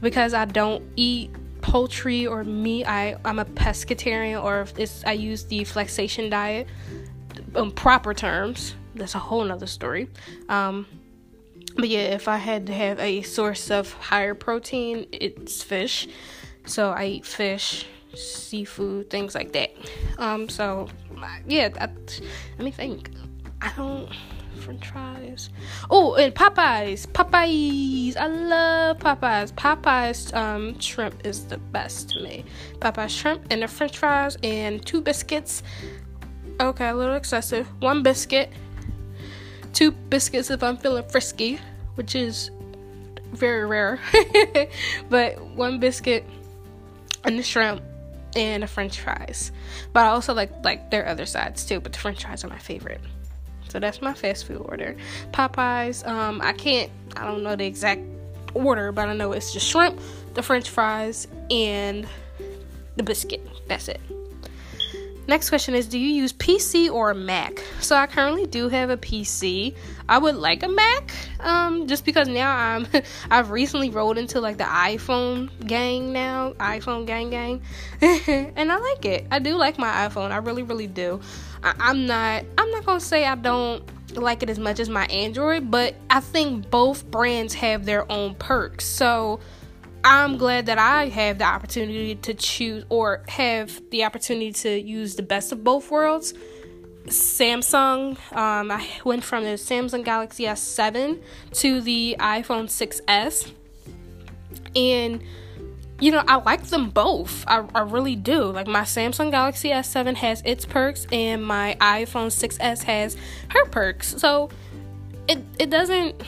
because 0.00 0.34
I 0.34 0.44
don't 0.44 0.82
eat 0.96 1.30
poultry 1.62 2.26
or 2.26 2.44
meat. 2.44 2.84
I 2.84 3.16
I'm 3.24 3.38
a 3.38 3.44
pescatarian, 3.44 4.42
or 4.42 4.60
if 4.60 4.78
it's 4.78 5.02
I 5.04 5.12
use 5.12 5.44
the 5.44 5.64
flexation 5.64 6.28
diet, 6.28 6.68
in 7.56 7.70
proper 7.70 8.12
terms. 8.12 8.74
That's 8.94 9.14
a 9.14 9.18
whole 9.18 9.42
nother 9.44 9.66
story. 9.66 10.10
Um, 10.50 10.86
but 11.76 11.88
yeah, 11.88 12.00
if 12.00 12.28
I 12.28 12.36
had 12.36 12.66
to 12.66 12.74
have 12.74 13.00
a 13.00 13.22
source 13.22 13.70
of 13.70 13.92
higher 13.94 14.34
protein, 14.34 15.06
it's 15.12 15.62
fish. 15.62 16.08
So 16.66 16.90
I 16.90 17.06
eat 17.06 17.24
fish, 17.24 17.86
seafood, 18.14 19.08
things 19.08 19.34
like 19.34 19.52
that. 19.52 19.70
Um, 20.18 20.50
so 20.50 20.88
yeah, 21.46 21.70
I, 21.80 21.88
let 22.58 22.64
me 22.64 22.70
think. 22.70 23.10
I 23.62 23.72
don't 23.76 24.10
French 24.60 24.86
fries. 24.88 25.50
Oh, 25.90 26.14
and 26.14 26.34
Popeyes. 26.34 27.06
Popeyes. 27.06 28.16
I 28.16 28.26
love 28.26 28.98
Popeyes. 28.98 29.52
Popeyes 29.52 30.34
um, 30.34 30.78
shrimp 30.78 31.26
is 31.26 31.44
the 31.46 31.58
best 31.58 32.10
to 32.10 32.20
me. 32.20 32.44
Popeyes 32.78 33.10
shrimp 33.10 33.46
and 33.50 33.62
the 33.62 33.68
French 33.68 33.98
fries 33.98 34.36
and 34.42 34.84
two 34.84 35.00
biscuits. 35.00 35.62
Okay, 36.60 36.88
a 36.88 36.94
little 36.94 37.16
excessive. 37.16 37.66
One 37.80 38.02
biscuit. 38.02 38.50
Two 39.72 39.90
biscuits 39.90 40.50
if 40.50 40.62
I'm 40.62 40.76
feeling 40.76 41.08
frisky, 41.08 41.58
which 41.94 42.14
is 42.14 42.50
very 43.32 43.66
rare. 43.66 43.98
but 45.08 45.40
one 45.40 45.80
biscuit 45.80 46.24
and 47.24 47.38
the 47.38 47.42
shrimp 47.42 47.82
and 48.36 48.62
the 48.62 48.66
french 48.66 49.00
fries. 49.00 49.52
But 49.92 50.04
I 50.04 50.08
also 50.08 50.34
like 50.34 50.52
like 50.64 50.90
their 50.90 51.06
other 51.06 51.26
sides 51.26 51.64
too, 51.64 51.80
but 51.80 51.92
the 51.92 51.98
french 51.98 52.22
fries 52.22 52.44
are 52.44 52.48
my 52.48 52.58
favorite. 52.58 53.00
So 53.72 53.78
that's 53.78 54.02
my 54.02 54.12
fast 54.12 54.44
food 54.44 54.60
order. 54.66 54.94
Popeyes, 55.32 56.06
um, 56.06 56.42
I 56.42 56.52
can't 56.52 56.90
I 57.16 57.24
don't 57.24 57.42
know 57.42 57.56
the 57.56 57.64
exact 57.64 58.02
order, 58.52 58.92
but 58.92 59.08
I 59.08 59.14
know 59.14 59.32
it's 59.32 59.50
just 59.50 59.66
shrimp, 59.66 59.98
the 60.34 60.42
french 60.42 60.68
fries, 60.68 61.26
and 61.50 62.06
the 62.96 63.02
biscuit. 63.02 63.40
That's 63.68 63.88
it. 63.88 63.98
Next 65.26 65.48
question 65.48 65.74
is 65.74 65.86
Do 65.86 65.98
you 65.98 66.08
use 66.08 66.34
PC 66.34 66.92
or 66.92 67.14
Mac? 67.14 67.64
So 67.80 67.96
I 67.96 68.06
currently 68.06 68.44
do 68.44 68.68
have 68.68 68.90
a 68.90 68.98
PC. 68.98 69.74
I 70.06 70.18
would 70.18 70.34
like 70.34 70.62
a 70.62 70.68
Mac, 70.68 71.10
um, 71.40 71.86
just 71.86 72.04
because 72.04 72.28
now 72.28 72.54
I'm 72.54 72.86
I've 73.30 73.50
recently 73.50 73.88
rolled 73.88 74.18
into 74.18 74.38
like 74.38 74.58
the 74.58 74.64
iPhone 74.64 75.48
gang 75.66 76.12
now, 76.12 76.52
iPhone 76.60 77.06
gang 77.06 77.30
gang, 77.30 77.62
and 78.02 78.70
I 78.70 78.76
like 78.76 79.06
it. 79.06 79.26
I 79.30 79.38
do 79.38 79.56
like 79.56 79.78
my 79.78 80.06
iPhone. 80.06 80.30
I 80.30 80.36
really 80.36 80.62
really 80.62 80.88
do. 80.88 81.22
I, 81.62 81.74
I'm 81.78 82.06
not 82.06 82.44
I'm 82.58 82.70
not 82.70 82.84
gonna 82.84 83.00
say 83.00 83.24
I 83.26 83.34
don't 83.34 83.82
like 84.16 84.42
it 84.42 84.50
as 84.50 84.58
much 84.58 84.78
as 84.80 84.88
my 84.88 85.06
Android, 85.06 85.70
but 85.70 85.94
I 86.10 86.20
think 86.20 86.70
both 86.70 87.10
brands 87.10 87.54
have 87.54 87.84
their 87.84 88.10
own 88.10 88.34
perks. 88.34 88.84
So 88.84 89.40
I'm 90.04 90.36
glad 90.36 90.66
that 90.66 90.78
I 90.78 91.08
have 91.08 91.38
the 91.38 91.44
opportunity 91.44 92.16
to 92.16 92.34
choose 92.34 92.84
or 92.88 93.22
have 93.28 93.80
the 93.90 94.04
opportunity 94.04 94.52
to 94.52 94.80
use 94.80 95.14
the 95.14 95.22
best 95.22 95.52
of 95.52 95.62
both 95.62 95.90
worlds. 95.90 96.34
Samsung, 97.06 98.16
um, 98.36 98.70
I 98.70 98.86
went 99.04 99.24
from 99.24 99.44
the 99.44 99.50
Samsung 99.50 100.04
Galaxy 100.04 100.44
S7 100.44 101.20
to 101.54 101.80
the 101.80 102.16
iPhone 102.18 102.66
6S. 102.66 103.50
And, 104.74 105.22
you 106.02 106.10
know, 106.10 106.24
I 106.26 106.36
like 106.36 106.64
them 106.64 106.90
both. 106.90 107.44
I, 107.46 107.64
I 107.76 107.82
really 107.82 108.16
do. 108.16 108.42
Like, 108.42 108.66
my 108.66 108.82
Samsung 108.82 109.30
Galaxy 109.30 109.68
S7 109.68 110.16
has 110.16 110.42
its 110.44 110.66
perks, 110.66 111.06
and 111.12 111.44
my 111.44 111.76
iPhone 111.80 112.26
6S 112.26 112.82
has 112.82 113.16
her 113.50 113.64
perks. 113.66 114.16
So, 114.18 114.50
it, 115.28 115.38
it 115.60 115.70
doesn't, 115.70 116.20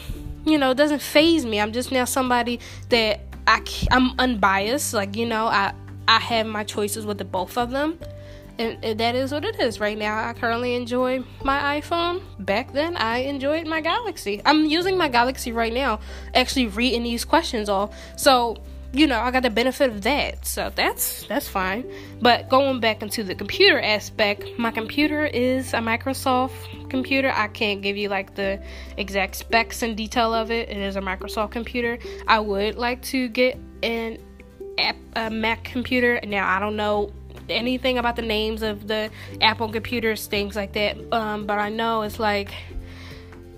you 0.47 0.59
know, 0.59 0.71
it 0.71 0.76
doesn't 0.76 1.02
phase 1.02 1.45
me. 1.45 1.61
I'm 1.61 1.73
just 1.73 1.90
now 1.90 2.04
somebody 2.04 2.61
that 2.90 3.23
I 3.49 3.62
I'm 3.90 4.19
unbiased. 4.19 4.95
Like 4.95 5.16
you 5.16 5.26
know, 5.26 5.47
I 5.47 5.75
I 6.07 6.21
have 6.21 6.47
my 6.47 6.62
choices 6.62 7.04
with 7.04 7.19
the 7.19 7.25
both 7.25 7.59
of 7.59 7.73
them, 7.73 7.99
and, 8.59 8.78
and, 8.85 9.00
that 9.00 9.16
is 9.16 9.33
what 9.33 9.45
it 9.45 9.59
is 9.59 9.81
right 9.81 9.99
now. 9.99 10.28
I 10.28 10.35
currently 10.35 10.76
enjoy 10.76 11.25
my 11.43 11.81
iPhone. 11.81 12.23
Back 12.38 12.73
then, 12.73 12.97
I 12.97 13.19
enjoyed 13.19 13.66
my 13.66 13.81
Galaxy. 13.81 14.40
I'm 14.45 14.66
using 14.66 14.97
my 14.97 15.09
Galaxy 15.09 15.50
right 15.50 15.73
now, 15.73 15.99
actually 16.33 16.69
reading 16.69 17.02
these 17.02 17.25
questions 17.25 17.69
off. 17.69 17.93
So 18.16 18.59
you 18.95 19.07
know, 19.09 19.21
I 19.21 19.31
got 19.31 19.43
the 19.43 19.51
benefit 19.51 19.91
of 19.91 20.03
that. 20.03 20.47
So 20.47 20.71
that's 20.75 21.27
that's 21.27 21.49
fine. 21.49 21.91
But 22.21 22.49
going 22.49 22.81
back 22.81 23.03
into 23.03 23.25
the 23.25 23.35
computer 23.35 23.81
aspect, 23.81 24.47
my 24.59 24.71
computer 24.71 25.27
is 25.27 25.75
a 25.75 25.79
Microsoft 25.79 26.91
computer. 26.91 27.33
I 27.35 27.49
can't 27.49 27.83
give 27.83 27.97
you 27.97 28.09
like 28.09 28.37
the 28.37 28.63
exact 28.97 29.37
specs 29.37 29.83
and 29.83 29.97
detail 29.97 30.33
of 30.33 30.51
it. 30.51 30.69
It 30.69 30.77
is 30.77 30.97
a 30.97 31.01
Microsoft 31.01 31.51
computer. 31.51 31.99
I 32.29 32.39
would 32.39 32.77
like 32.77 33.03
to 33.03 33.29
get 33.29 33.59
an 33.83 34.19
app, 34.79 34.97
a 35.17 35.31
Mac 35.31 35.65
computer. 35.65 36.21
Now, 36.25 36.49
I 36.49 36.61
don't 36.61 36.77
know 36.77 37.13
anything 37.49 37.99
about 37.99 38.17
the 38.17 38.23
names 38.23 38.63
of 38.63 38.87
the 38.87 39.11
Apple 39.41 39.71
computers, 39.71 40.27
things 40.27 40.57
like 40.57 40.73
that. 40.75 40.97
Um, 41.13 41.47
but 41.47 41.59
I 41.59 41.69
know 41.69 42.03
it's 42.03 42.19
like 42.19 42.55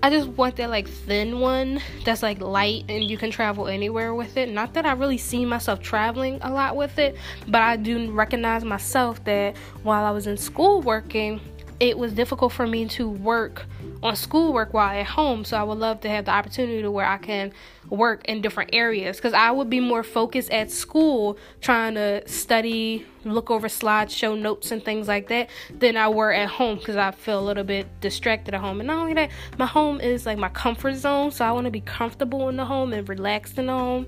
I 0.03 0.11
just 0.11 0.27
want 0.29 0.57
that 0.57 0.69
like 0.69 0.87
thin 0.87 1.39
one 1.39 1.81
that's 2.05 2.21
like 2.21 2.39
light 2.39 2.85
and 2.87 3.09
you 3.09 3.17
can 3.17 3.31
travel 3.31 3.67
anywhere 3.67 4.13
with 4.13 4.37
it. 4.37 4.49
Not 4.49 4.73
that 4.75 4.85
I 4.85 4.93
really 4.93 5.17
see 5.17 5.43
myself 5.43 5.81
traveling 5.81 6.37
a 6.43 6.51
lot 6.51 6.75
with 6.75 6.99
it, 6.99 7.17
but 7.47 7.61
I 7.63 7.77
do 7.77 8.11
recognize 8.11 8.63
myself 8.63 9.23
that 9.23 9.57
while 9.81 10.05
I 10.05 10.11
was 10.11 10.27
in 10.27 10.37
school 10.37 10.81
working, 10.81 11.41
it 11.79 11.97
was 11.97 12.13
difficult 12.13 12.53
for 12.53 12.67
me 12.67 12.85
to 12.89 13.09
work 13.09 13.65
on 14.03 14.15
schoolwork 14.15 14.73
while 14.73 14.97
at 14.97 15.05
home. 15.05 15.43
So 15.45 15.57
I 15.57 15.63
would 15.63 15.77
love 15.77 16.01
to 16.01 16.09
have 16.09 16.25
the 16.25 16.31
opportunity 16.31 16.81
to 16.81 16.91
where 16.91 17.05
I 17.05 17.17
can 17.17 17.51
work 17.89 18.25
in 18.25 18.41
different 18.41 18.71
areas 18.73 19.17
because 19.17 19.33
I 19.33 19.51
would 19.51 19.69
be 19.69 19.79
more 19.79 20.03
focused 20.03 20.51
at 20.51 20.71
school 20.71 21.37
trying 21.61 21.95
to 21.95 22.27
study, 22.27 23.05
look 23.23 23.49
over 23.49 23.69
slides, 23.69 24.13
show 24.13 24.35
notes, 24.35 24.71
and 24.71 24.83
things 24.83 25.07
like 25.07 25.29
that 25.29 25.49
than 25.77 25.97
I 25.97 26.09
were 26.09 26.31
at 26.31 26.49
home 26.49 26.77
because 26.77 26.95
I 26.95 27.11
feel 27.11 27.39
a 27.39 27.45
little 27.45 27.63
bit 27.63 27.87
distracted 28.01 28.53
at 28.53 28.61
home. 28.61 28.79
And 28.79 28.87
not 28.87 28.99
only 28.99 29.13
that, 29.13 29.31
my 29.57 29.65
home 29.65 30.01
is 30.01 30.25
like 30.25 30.37
my 30.37 30.49
comfort 30.49 30.95
zone, 30.95 31.31
so 31.31 31.45
I 31.45 31.51
want 31.51 31.65
to 31.65 31.71
be 31.71 31.81
comfortable 31.81 32.49
in 32.49 32.57
the 32.57 32.65
home 32.65 32.93
and 32.93 33.07
relaxed 33.07 33.57
in 33.57 33.67
the 33.67 33.73
home 33.73 34.07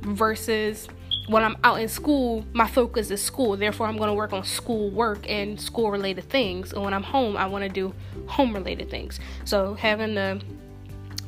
versus 0.00 0.88
when 1.28 1.44
I'm 1.44 1.56
out 1.62 1.80
in 1.80 1.88
school, 1.88 2.44
my 2.52 2.66
focus 2.66 3.10
is 3.10 3.22
school. 3.22 3.56
Therefore, 3.56 3.86
I'm 3.86 3.96
going 3.96 4.08
to 4.08 4.14
work 4.14 4.32
on 4.32 4.44
school 4.44 4.90
work 4.90 5.28
and 5.28 5.60
school 5.60 5.90
related 5.90 6.24
things. 6.24 6.72
And 6.72 6.82
when 6.82 6.94
I'm 6.94 7.02
home, 7.02 7.36
I 7.36 7.46
want 7.46 7.64
to 7.64 7.68
do 7.68 7.94
home 8.26 8.54
related 8.54 8.90
things. 8.90 9.20
So, 9.44 9.74
having 9.74 10.14
the 10.14 10.40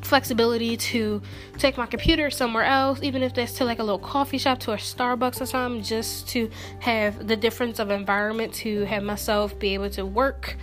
flexibility 0.01 0.75
to 0.75 1.21
take 1.59 1.77
my 1.77 1.85
computer 1.85 2.31
somewhere 2.31 2.63
else, 2.63 2.99
even 3.03 3.21
if 3.21 3.35
that's 3.35 3.53
to 3.53 3.65
like 3.65 3.77
a 3.77 3.83
little 3.83 3.99
coffee 3.99 4.39
shop, 4.39 4.59
to 4.61 4.71
a 4.71 4.77
Starbucks 4.77 5.39
or 5.39 5.45
something, 5.45 5.83
just 5.83 6.27
to 6.29 6.49
have 6.79 7.27
the 7.27 7.35
difference 7.35 7.77
of 7.77 7.91
environment 7.91 8.53
to 8.55 8.83
have 8.85 9.03
myself 9.03 9.57
be 9.59 9.75
able 9.75 9.91
to 9.91 10.05
work 10.05 10.57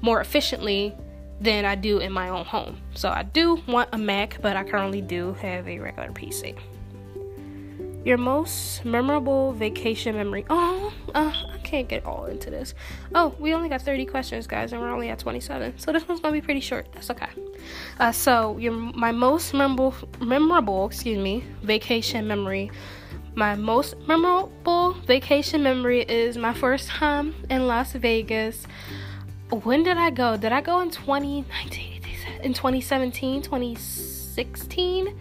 more 0.00 0.20
efficiently 0.20 0.92
than 1.40 1.64
I 1.64 1.76
do 1.76 1.98
in 1.98 2.12
my 2.12 2.28
own 2.28 2.44
home. 2.44 2.78
So, 2.94 3.10
I 3.10 3.22
do 3.22 3.62
want 3.68 3.90
a 3.92 3.98
Mac, 3.98 4.42
but 4.42 4.56
I 4.56 4.64
currently 4.64 5.02
do 5.02 5.34
have 5.34 5.68
a 5.68 5.78
regular 5.78 6.10
PC. 6.10 6.58
Your 8.04 8.18
most 8.18 8.84
memorable 8.84 9.52
vacation 9.52 10.16
memory. 10.16 10.44
Oh, 10.50 10.92
uh, 11.14 11.32
I 11.54 11.58
can't 11.58 11.88
get 11.88 12.04
all 12.04 12.24
into 12.24 12.50
this. 12.50 12.74
Oh, 13.14 13.34
we 13.38 13.54
only 13.54 13.68
got 13.68 13.82
30 13.82 14.06
questions, 14.06 14.48
guys, 14.48 14.72
and 14.72 14.80
we're 14.80 14.90
only 14.90 15.08
at 15.08 15.20
27. 15.20 15.78
So 15.78 15.92
this 15.92 16.08
one's 16.08 16.20
gonna 16.20 16.32
be 16.32 16.40
pretty 16.40 16.60
short. 16.60 16.86
That's 16.92 17.10
okay. 17.10 17.28
Uh, 18.00 18.10
so 18.10 18.58
your 18.58 18.72
my 18.72 19.12
most 19.12 19.54
memorable 19.54 19.94
memorable, 20.20 20.86
excuse 20.86 21.18
me, 21.18 21.44
vacation 21.62 22.26
memory. 22.26 22.70
My 23.34 23.54
most 23.54 23.96
memorable 24.06 24.92
vacation 25.06 25.62
memory 25.62 26.02
is 26.02 26.36
my 26.36 26.52
first 26.52 26.88
time 26.88 27.34
in 27.48 27.66
Las 27.66 27.92
Vegas. 27.92 28.66
When 29.50 29.84
did 29.84 29.96
I 29.96 30.10
go? 30.10 30.36
Did 30.36 30.52
I 30.52 30.60
go 30.60 30.80
in 30.80 30.90
2019? 30.90 32.02
In 32.42 32.52
2017? 32.52 33.42
2016? 33.42 35.18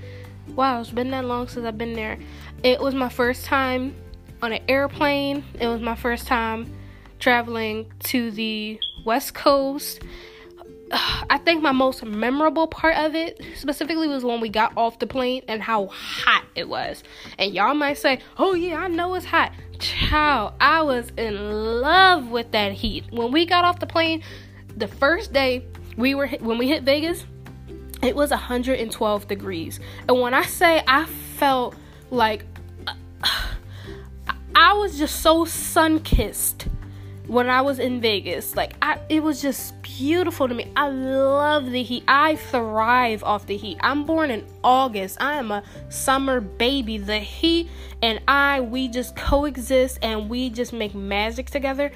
Wow, 0.55 0.81
it's 0.81 0.89
been 0.89 1.11
that 1.11 1.23
long 1.23 1.47
since 1.47 1.65
I've 1.65 1.77
been 1.77 1.93
there. 1.93 2.17
It 2.63 2.79
was 2.79 2.93
my 2.93 3.09
first 3.09 3.45
time 3.45 3.95
on 4.41 4.53
an 4.53 4.61
airplane. 4.67 5.43
It 5.59 5.67
was 5.67 5.81
my 5.81 5.95
first 5.95 6.27
time 6.27 6.71
traveling 7.17 7.91
to 8.05 8.29
the 8.29 8.79
West 9.03 9.33
Coast. 9.33 10.01
I 10.91 11.39
think 11.39 11.63
my 11.63 11.71
most 11.71 12.05
memorable 12.05 12.67
part 12.67 12.97
of 12.97 13.15
it 13.15 13.41
specifically 13.55 14.07
was 14.07 14.23
when 14.23 14.41
we 14.41 14.49
got 14.49 14.77
off 14.77 14.99
the 14.99 15.07
plane 15.07 15.43
and 15.47 15.59
how 15.59 15.87
hot 15.87 16.45
it 16.53 16.69
was. 16.69 17.03
And 17.39 17.51
y'all 17.51 17.73
might 17.73 17.97
say, 17.97 18.19
"Oh 18.37 18.53
yeah, 18.53 18.75
I 18.75 18.87
know 18.89 19.15
it's 19.15 19.25
hot." 19.25 19.53
Child, 19.79 20.53
I 20.59 20.83
was 20.83 21.11
in 21.17 21.81
love 21.81 22.29
with 22.29 22.51
that 22.51 22.73
heat. 22.73 23.05
When 23.09 23.31
we 23.31 23.47
got 23.47 23.65
off 23.65 23.79
the 23.79 23.87
plane, 23.87 24.21
the 24.77 24.87
first 24.87 25.33
day 25.33 25.65
we 25.97 26.13
were 26.13 26.27
when 26.27 26.59
we 26.59 26.67
hit 26.67 26.83
Vegas, 26.83 27.25
it 28.03 28.15
was 28.15 28.29
112 28.29 29.27
degrees. 29.27 29.79
And 30.07 30.21
when 30.21 30.35
I 30.35 30.43
say 30.43 30.83
I 30.87 31.05
felt 31.05 31.75
like 32.11 32.45
I 34.55 34.73
was 34.73 34.97
just 34.97 35.21
so 35.21 35.45
sun 35.45 35.99
kissed 36.01 36.67
when 37.27 37.49
I 37.49 37.61
was 37.61 37.79
in 37.79 38.01
Vegas. 38.01 38.55
Like 38.55 38.73
I 38.81 38.99
it 39.09 39.23
was 39.23 39.41
just 39.41 39.81
beautiful 39.81 40.47
to 40.47 40.53
me. 40.53 40.71
I 40.75 40.89
love 40.89 41.71
the 41.71 41.81
heat. 41.81 42.03
I 42.07 42.35
thrive 42.35 43.23
off 43.23 43.47
the 43.47 43.55
heat. 43.55 43.77
I'm 43.81 44.05
born 44.05 44.31
in 44.31 44.45
August. 44.63 45.21
I 45.21 45.35
am 45.35 45.51
a 45.51 45.63
summer 45.89 46.41
baby. 46.41 46.97
The 46.97 47.19
heat 47.19 47.69
and 48.01 48.21
I 48.27 48.61
we 48.61 48.87
just 48.87 49.15
coexist 49.15 49.99
and 50.01 50.29
we 50.29 50.49
just 50.49 50.73
make 50.73 50.93
magic 50.93 51.49
together. 51.49 51.91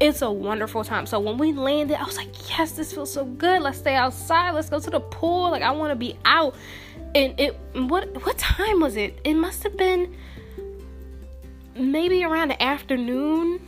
It's 0.00 0.22
a 0.22 0.30
wonderful 0.30 0.82
time. 0.82 1.06
So 1.06 1.20
when 1.20 1.36
we 1.36 1.52
landed, 1.52 2.00
I 2.00 2.04
was 2.04 2.16
like, 2.16 2.48
"Yes, 2.48 2.72
this 2.72 2.92
feels 2.92 3.12
so 3.12 3.26
good. 3.26 3.60
Let's 3.62 3.78
stay 3.78 3.94
outside. 3.94 4.52
Let's 4.52 4.70
go 4.70 4.80
to 4.80 4.90
the 4.90 5.00
pool. 5.00 5.50
Like 5.50 5.62
I 5.62 5.70
want 5.70 5.90
to 5.90 5.96
be 5.96 6.16
out." 6.24 6.54
And 7.14 7.38
it 7.38 7.56
what 7.74 8.24
what 8.24 8.38
time 8.38 8.80
was 8.80 8.96
it? 8.96 9.20
It 9.24 9.34
must 9.34 9.62
have 9.62 9.76
been 9.76 10.16
maybe 11.80 12.24
around 12.24 12.48
the 12.48 12.62
afternoon. 12.62 13.60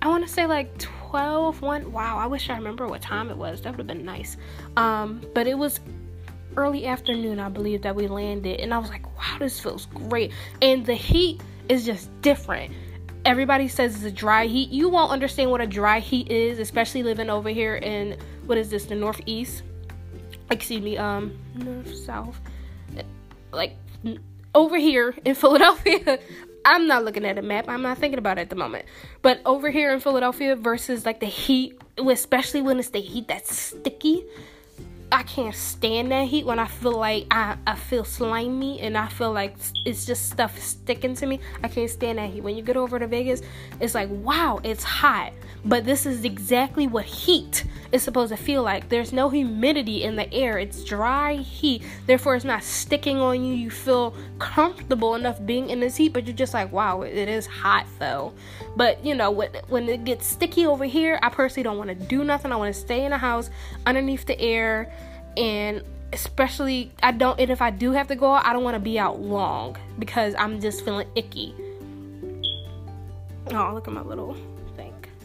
I 0.00 0.08
want 0.08 0.26
to 0.26 0.32
say 0.32 0.46
like 0.46 0.76
12 0.78 1.62
one 1.62 1.90
wow 1.90 2.18
i 2.18 2.26
wish 2.26 2.50
i 2.50 2.54
remember 2.54 2.86
what 2.86 3.00
time 3.00 3.30
it 3.30 3.36
was. 3.36 3.62
That 3.62 3.70
would 3.70 3.78
have 3.78 3.86
been 3.86 4.04
nice. 4.04 4.36
Um 4.76 5.22
but 5.34 5.46
it 5.46 5.56
was 5.56 5.80
early 6.56 6.86
afternoon 6.86 7.38
i 7.38 7.48
believe 7.48 7.82
that 7.82 7.94
we 7.94 8.08
landed 8.08 8.60
and 8.60 8.74
i 8.74 8.78
was 8.78 8.88
like 8.90 9.06
wow 9.16 9.38
this 9.38 9.58
feels 9.58 9.86
great. 9.86 10.32
And 10.62 10.84
the 10.84 10.94
heat 10.94 11.40
is 11.68 11.84
just 11.84 12.08
different. 12.22 12.72
Everybody 13.24 13.68
says 13.68 13.96
it's 13.96 14.04
a 14.04 14.10
dry 14.10 14.46
heat. 14.46 14.70
You 14.70 14.88
won't 14.88 15.10
understand 15.10 15.50
what 15.50 15.60
a 15.60 15.66
dry 15.66 15.98
heat 15.98 16.30
is 16.30 16.58
especially 16.58 17.02
living 17.02 17.30
over 17.30 17.48
here 17.48 17.76
in 17.76 18.18
what 18.46 18.58
is 18.58 18.70
this 18.70 18.84
the 18.84 18.94
northeast? 18.94 19.62
Excuse 20.50 20.82
me 20.82 20.96
um 20.98 21.38
north 21.54 21.94
south 21.94 22.40
like 23.52 23.76
over 24.54 24.76
here 24.76 25.14
in 25.24 25.34
philadelphia 25.42 26.18
I'm 26.68 26.86
not 26.86 27.02
looking 27.02 27.24
at 27.24 27.38
a 27.38 27.42
map. 27.42 27.66
I'm 27.66 27.80
not 27.80 27.96
thinking 27.96 28.18
about 28.18 28.36
it 28.36 28.42
at 28.42 28.50
the 28.50 28.56
moment. 28.56 28.84
But 29.22 29.40
over 29.46 29.70
here 29.70 29.90
in 29.90 30.00
Philadelphia 30.00 30.54
versus 30.54 31.06
like 31.06 31.18
the 31.18 31.26
heat, 31.26 31.80
especially 31.96 32.60
when 32.60 32.78
it's 32.78 32.90
the 32.90 33.00
heat 33.00 33.26
that's 33.26 33.56
sticky, 33.56 34.26
I 35.10 35.22
can't 35.22 35.54
stand 35.54 36.12
that 36.12 36.28
heat 36.28 36.44
when 36.44 36.58
I 36.58 36.66
feel 36.66 36.92
like 36.92 37.26
I, 37.30 37.56
I 37.66 37.74
feel 37.74 38.04
slimy 38.04 38.80
and 38.80 38.98
I 38.98 39.08
feel 39.08 39.32
like 39.32 39.56
it's 39.86 40.04
just 40.04 40.28
stuff 40.28 40.58
sticking 40.58 41.14
to 41.14 41.24
me. 41.24 41.40
I 41.64 41.68
can't 41.68 41.88
stand 41.88 42.18
that 42.18 42.28
heat. 42.28 42.42
When 42.42 42.54
you 42.54 42.62
get 42.62 42.76
over 42.76 42.98
to 42.98 43.06
Vegas, 43.06 43.40
it's 43.80 43.94
like, 43.94 44.10
wow, 44.10 44.60
it's 44.62 44.84
hot. 44.84 45.32
But 45.64 45.86
this 45.86 46.04
is 46.04 46.26
exactly 46.26 46.86
what 46.86 47.06
heat 47.06 47.64
is 47.92 48.02
supposed 48.02 48.30
to 48.30 48.36
feel 48.36 48.62
like. 48.62 48.88
There's 48.88 49.12
no 49.12 49.30
humidity 49.30 50.02
in 50.02 50.16
the 50.16 50.32
air, 50.32 50.58
it's 50.58 50.84
dry 50.84 51.34
heat. 51.36 51.82
Therefore, 52.06 52.34
it's 52.36 52.44
not 52.44 52.62
sticking 52.62 53.18
on 53.18 53.44
you. 53.44 53.54
You 53.54 53.70
feel 53.70 54.14
comfortable 54.38 55.14
enough 55.14 55.44
being 55.44 55.70
in 55.70 55.80
this 55.80 55.96
heat, 55.96 56.12
but 56.12 56.26
you're 56.26 56.36
just 56.36 56.54
like, 56.54 56.72
wow, 56.72 57.02
it 57.02 57.28
is 57.28 57.46
hot 57.46 57.86
though. 57.98 58.32
But 58.76 59.04
you 59.04 59.14
know, 59.14 59.30
when 59.30 59.88
it 59.88 60.04
gets 60.04 60.26
sticky 60.26 60.66
over 60.66 60.84
here, 60.84 61.18
I 61.22 61.28
personally 61.28 61.64
don't 61.64 61.78
want 61.78 61.88
to 61.88 61.94
do 61.94 62.24
nothing. 62.24 62.52
I 62.52 62.56
want 62.56 62.74
to 62.74 62.80
stay 62.80 63.04
in 63.04 63.10
the 63.10 63.18
house 63.18 63.50
underneath 63.86 64.26
the 64.26 64.38
air 64.40 64.92
and 65.36 65.82
especially 66.12 66.90
I 67.02 67.12
don't 67.12 67.38
and 67.38 67.50
if 67.50 67.60
I 67.60 67.70
do 67.70 67.92
have 67.92 68.08
to 68.08 68.16
go 68.16 68.32
out, 68.32 68.46
I 68.46 68.52
don't 68.52 68.64
want 68.64 68.74
to 68.74 68.80
be 68.80 68.98
out 68.98 69.20
long 69.20 69.76
because 69.98 70.34
I'm 70.38 70.60
just 70.60 70.84
feeling 70.84 71.08
icky. 71.14 71.54
Oh, 73.50 73.72
look 73.72 73.88
at 73.88 73.94
my 73.94 74.02
little 74.02 74.36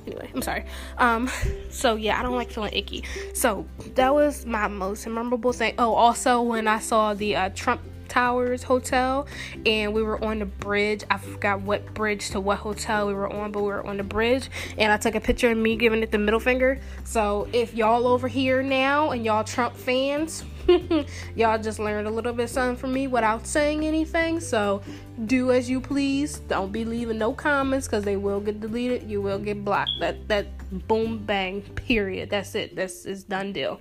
anyway 0.05 0.29
i'm 0.33 0.41
sorry 0.41 0.65
um 0.97 1.29
so 1.69 1.95
yeah 1.95 2.19
i 2.19 2.23
don't 2.23 2.35
like 2.35 2.51
feeling 2.51 2.73
icky 2.73 3.03
so 3.33 3.65
that 3.95 4.13
was 4.13 4.45
my 4.45 4.67
most 4.67 5.07
memorable 5.07 5.53
thing 5.53 5.73
oh 5.77 5.93
also 5.93 6.41
when 6.41 6.67
i 6.67 6.79
saw 6.79 7.13
the 7.13 7.35
uh, 7.35 7.49
trump 7.49 7.81
Towers 8.13 8.61
Hotel, 8.61 9.25
and 9.65 9.91
we 9.91 10.03
were 10.03 10.23
on 10.23 10.37
the 10.37 10.45
bridge. 10.45 11.03
I 11.09 11.17
forgot 11.17 11.61
what 11.61 11.95
bridge 11.95 12.29
to 12.29 12.39
what 12.39 12.59
hotel 12.59 13.07
we 13.07 13.13
were 13.15 13.27
on, 13.27 13.51
but 13.51 13.61
we 13.61 13.69
were 13.69 13.83
on 13.83 13.97
the 13.97 14.03
bridge, 14.03 14.51
and 14.77 14.91
I 14.91 14.97
took 14.97 15.15
a 15.15 15.19
picture 15.19 15.49
of 15.49 15.57
me 15.57 15.75
giving 15.75 16.03
it 16.03 16.11
the 16.11 16.19
middle 16.19 16.39
finger. 16.39 16.79
So 17.05 17.47
if 17.53 17.73
y'all 17.73 18.05
over 18.05 18.27
here 18.27 18.61
now 18.61 19.09
and 19.09 19.25
y'all 19.25 19.43
Trump 19.43 19.75
fans, 19.75 20.43
y'all 21.35 21.61
just 21.61 21.79
learned 21.79 22.07
a 22.07 22.11
little 22.11 22.33
bit 22.33 22.49
something 22.49 22.75
from 22.75 22.93
me 22.93 23.07
without 23.07 23.45
saying 23.45 23.85
anything. 23.85 24.39
So 24.39 24.81
do 25.25 25.51
as 25.51 25.69
you 25.69 25.81
please. 25.81 26.39
Don't 26.39 26.71
be 26.71 26.85
leaving 26.85 27.17
no 27.17 27.33
comments 27.33 27.87
because 27.87 28.03
they 28.03 28.17
will 28.17 28.39
get 28.39 28.59
deleted. 28.59 29.09
You 29.09 29.21
will 29.21 29.39
get 29.39 29.63
blocked. 29.63 29.91
That 29.99 30.27
that 30.27 30.47
boom 30.87 31.19
bang 31.25 31.61
period. 31.61 32.29
That's 32.29 32.55
it. 32.55 32.75
That's 32.75 33.05
is 33.05 33.23
done 33.23 33.53
deal. 33.53 33.79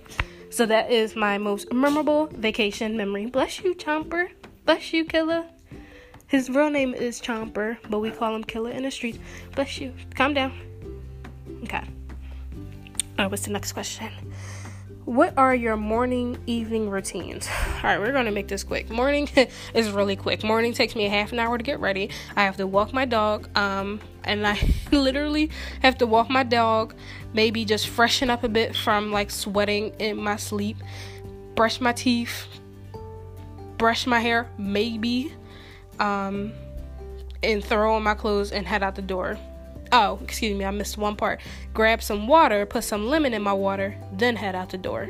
So 0.49 0.65
that 0.67 0.91
is 0.91 1.15
my 1.15 1.37
most 1.37 1.71
memorable 1.73 2.27
vacation 2.27 2.95
memory. 2.95 3.25
Bless 3.25 3.63
you, 3.63 3.73
Chomper. 3.73 4.29
Bless 4.65 4.93
you, 4.93 5.03
Killer. 5.03 5.45
His 6.27 6.49
real 6.49 6.69
name 6.69 6.93
is 6.93 7.21
Chomper, 7.21 7.77
but 7.89 7.99
we 7.99 8.11
call 8.11 8.35
him 8.35 8.43
Killer 8.43 8.71
in 8.71 8.83
the 8.83 8.91
streets. 8.91 9.19
Bless 9.55 9.79
you. 9.79 9.93
Calm 10.15 10.33
down. 10.33 10.53
Okay. 11.63 11.83
Alright, 13.17 13.29
what's 13.29 13.45
the 13.45 13.51
next 13.51 13.73
question? 13.73 14.11
What 15.05 15.37
are 15.37 15.53
your 15.53 15.75
morning 15.75 16.37
evening 16.47 16.89
routines? 16.89 17.49
All 17.75 17.83
right, 17.83 17.99
we're 17.99 18.13
going 18.13 18.23
to 18.23 18.31
make 18.31 18.47
this 18.47 18.63
quick. 18.63 18.89
Morning 18.89 19.27
is 19.73 19.91
really 19.91 20.15
quick. 20.15 20.45
Morning 20.45 20.71
takes 20.71 20.95
me 20.95 21.05
a 21.05 21.09
half 21.09 21.33
an 21.33 21.39
hour 21.39 21.57
to 21.57 21.63
get 21.63 21.81
ready. 21.81 22.09
I 22.37 22.43
have 22.43 22.55
to 22.55 22.65
walk 22.65 22.93
my 22.93 23.03
dog, 23.03 23.49
um, 23.57 23.99
and 24.23 24.47
I 24.47 24.57
literally 24.93 25.49
have 25.81 25.97
to 25.97 26.07
walk 26.07 26.29
my 26.29 26.43
dog, 26.43 26.95
maybe 27.33 27.65
just 27.65 27.89
freshen 27.89 28.29
up 28.29 28.45
a 28.45 28.49
bit 28.49 28.77
from 28.77 29.11
like 29.11 29.29
sweating 29.29 29.93
in 29.99 30.15
my 30.15 30.37
sleep, 30.37 30.77
brush 31.53 31.81
my 31.81 31.91
teeth, 31.91 32.47
brush 33.77 34.07
my 34.07 34.21
hair, 34.21 34.49
maybe, 34.57 35.33
um, 35.99 36.53
and 37.43 37.61
throw 37.61 37.95
on 37.95 38.03
my 38.03 38.13
clothes 38.13 38.53
and 38.53 38.65
head 38.65 38.81
out 38.81 38.95
the 38.95 39.01
door. 39.01 39.37
Oh, 39.95 40.19
excuse 40.23 40.57
me, 40.57 40.65
I 40.65 40.71
missed 40.71 40.97
one 40.97 41.15
part. 41.15 41.39
Grab 41.71 42.01
some 42.01 42.27
water, 42.27 42.65
put 42.65 42.83
some 42.83 43.05
lemon 43.07 43.31
in 43.31 43.43
my 43.43 43.53
water, 43.53 43.95
then 44.11 44.35
head 44.35 44.55
out 44.55 44.71
the 44.71 44.77
door. 44.79 45.07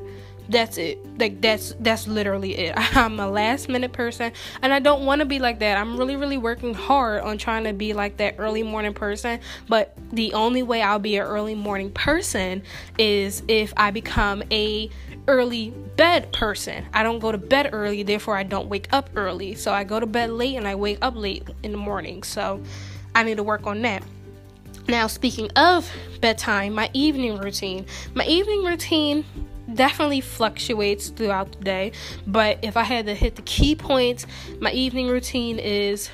That's 0.50 0.78
it. 0.78 1.00
Like 1.18 1.40
that's 1.40 1.74
that's 1.80 2.06
literally 2.06 2.58
it. 2.58 2.74
I'm 2.98 3.18
a 3.18 3.30
last 3.30 3.70
minute 3.70 3.94
person 3.94 4.34
and 4.62 4.74
I 4.74 4.80
don't 4.80 5.06
want 5.06 5.20
to 5.20 5.26
be 5.26 5.40
like 5.40 5.60
that. 5.60 5.78
I'm 5.78 5.96
really 5.96 6.18
really 6.18 6.38
working 6.38 6.74
hard 6.74 7.22
on 7.22 7.38
trying 7.38 7.64
to 7.64 7.72
be 7.72 7.94
like 7.94 8.18
that 8.18 8.36
early 8.38 8.62
morning 8.62 8.94
person, 8.94 9.40
but 9.70 9.98
the 10.12 10.34
only 10.34 10.64
way 10.64 10.82
I'll 10.82 11.00
be 11.00 11.16
an 11.16 11.24
early 11.24 11.56
morning 11.56 11.90
person 11.90 12.62
is 12.98 13.42
if 13.48 13.74
I 13.78 13.92
become 13.92 14.44
a 14.52 14.90
early 15.30 15.70
bed 15.96 16.34
person. 16.34 16.86
I 16.94 17.04
don't 17.04 17.20
go 17.20 17.32
to 17.32 17.38
bed 17.38 17.70
early, 17.72 18.04
therefore 18.04 18.36
I 18.36 18.44
don't 18.44 18.68
wake 18.68 18.90
up 18.92 19.10
early. 19.16 19.56
So 19.56 19.72
I 19.72 19.86
go 19.86 20.02
to 20.02 20.06
bed 20.06 20.30
late 20.32 20.58
and 20.58 20.68
I 20.68 20.76
wake 20.76 20.98
up 21.02 21.16
late 21.16 21.48
in 21.64 21.72
the 21.72 21.78
morning. 21.78 22.24
So 22.24 22.62
I 23.16 23.24
need 23.24 23.38
to 23.38 23.44
work 23.44 23.66
on 23.66 23.82
that. 23.84 24.04
Now, 24.88 25.08
speaking 25.08 25.50
of 25.56 25.90
bedtime, 26.20 26.74
my 26.74 26.90
evening 26.94 27.38
routine. 27.38 27.86
My 28.14 28.26
evening 28.26 28.64
routine 28.64 29.26
definitely 29.74 30.22
fluctuates 30.22 31.10
throughout 31.10 31.54
the 31.54 31.64
day, 31.64 31.92
but 32.28 32.60
if 32.62 32.76
I 32.76 32.84
had 32.84 33.06
to 33.06 33.14
hit 33.14 33.36
the 33.36 33.42
key 33.44 33.76
points, 33.76 34.26
my 34.60 34.72
evening 34.72 35.08
routine 35.08 35.58
is 35.58 36.10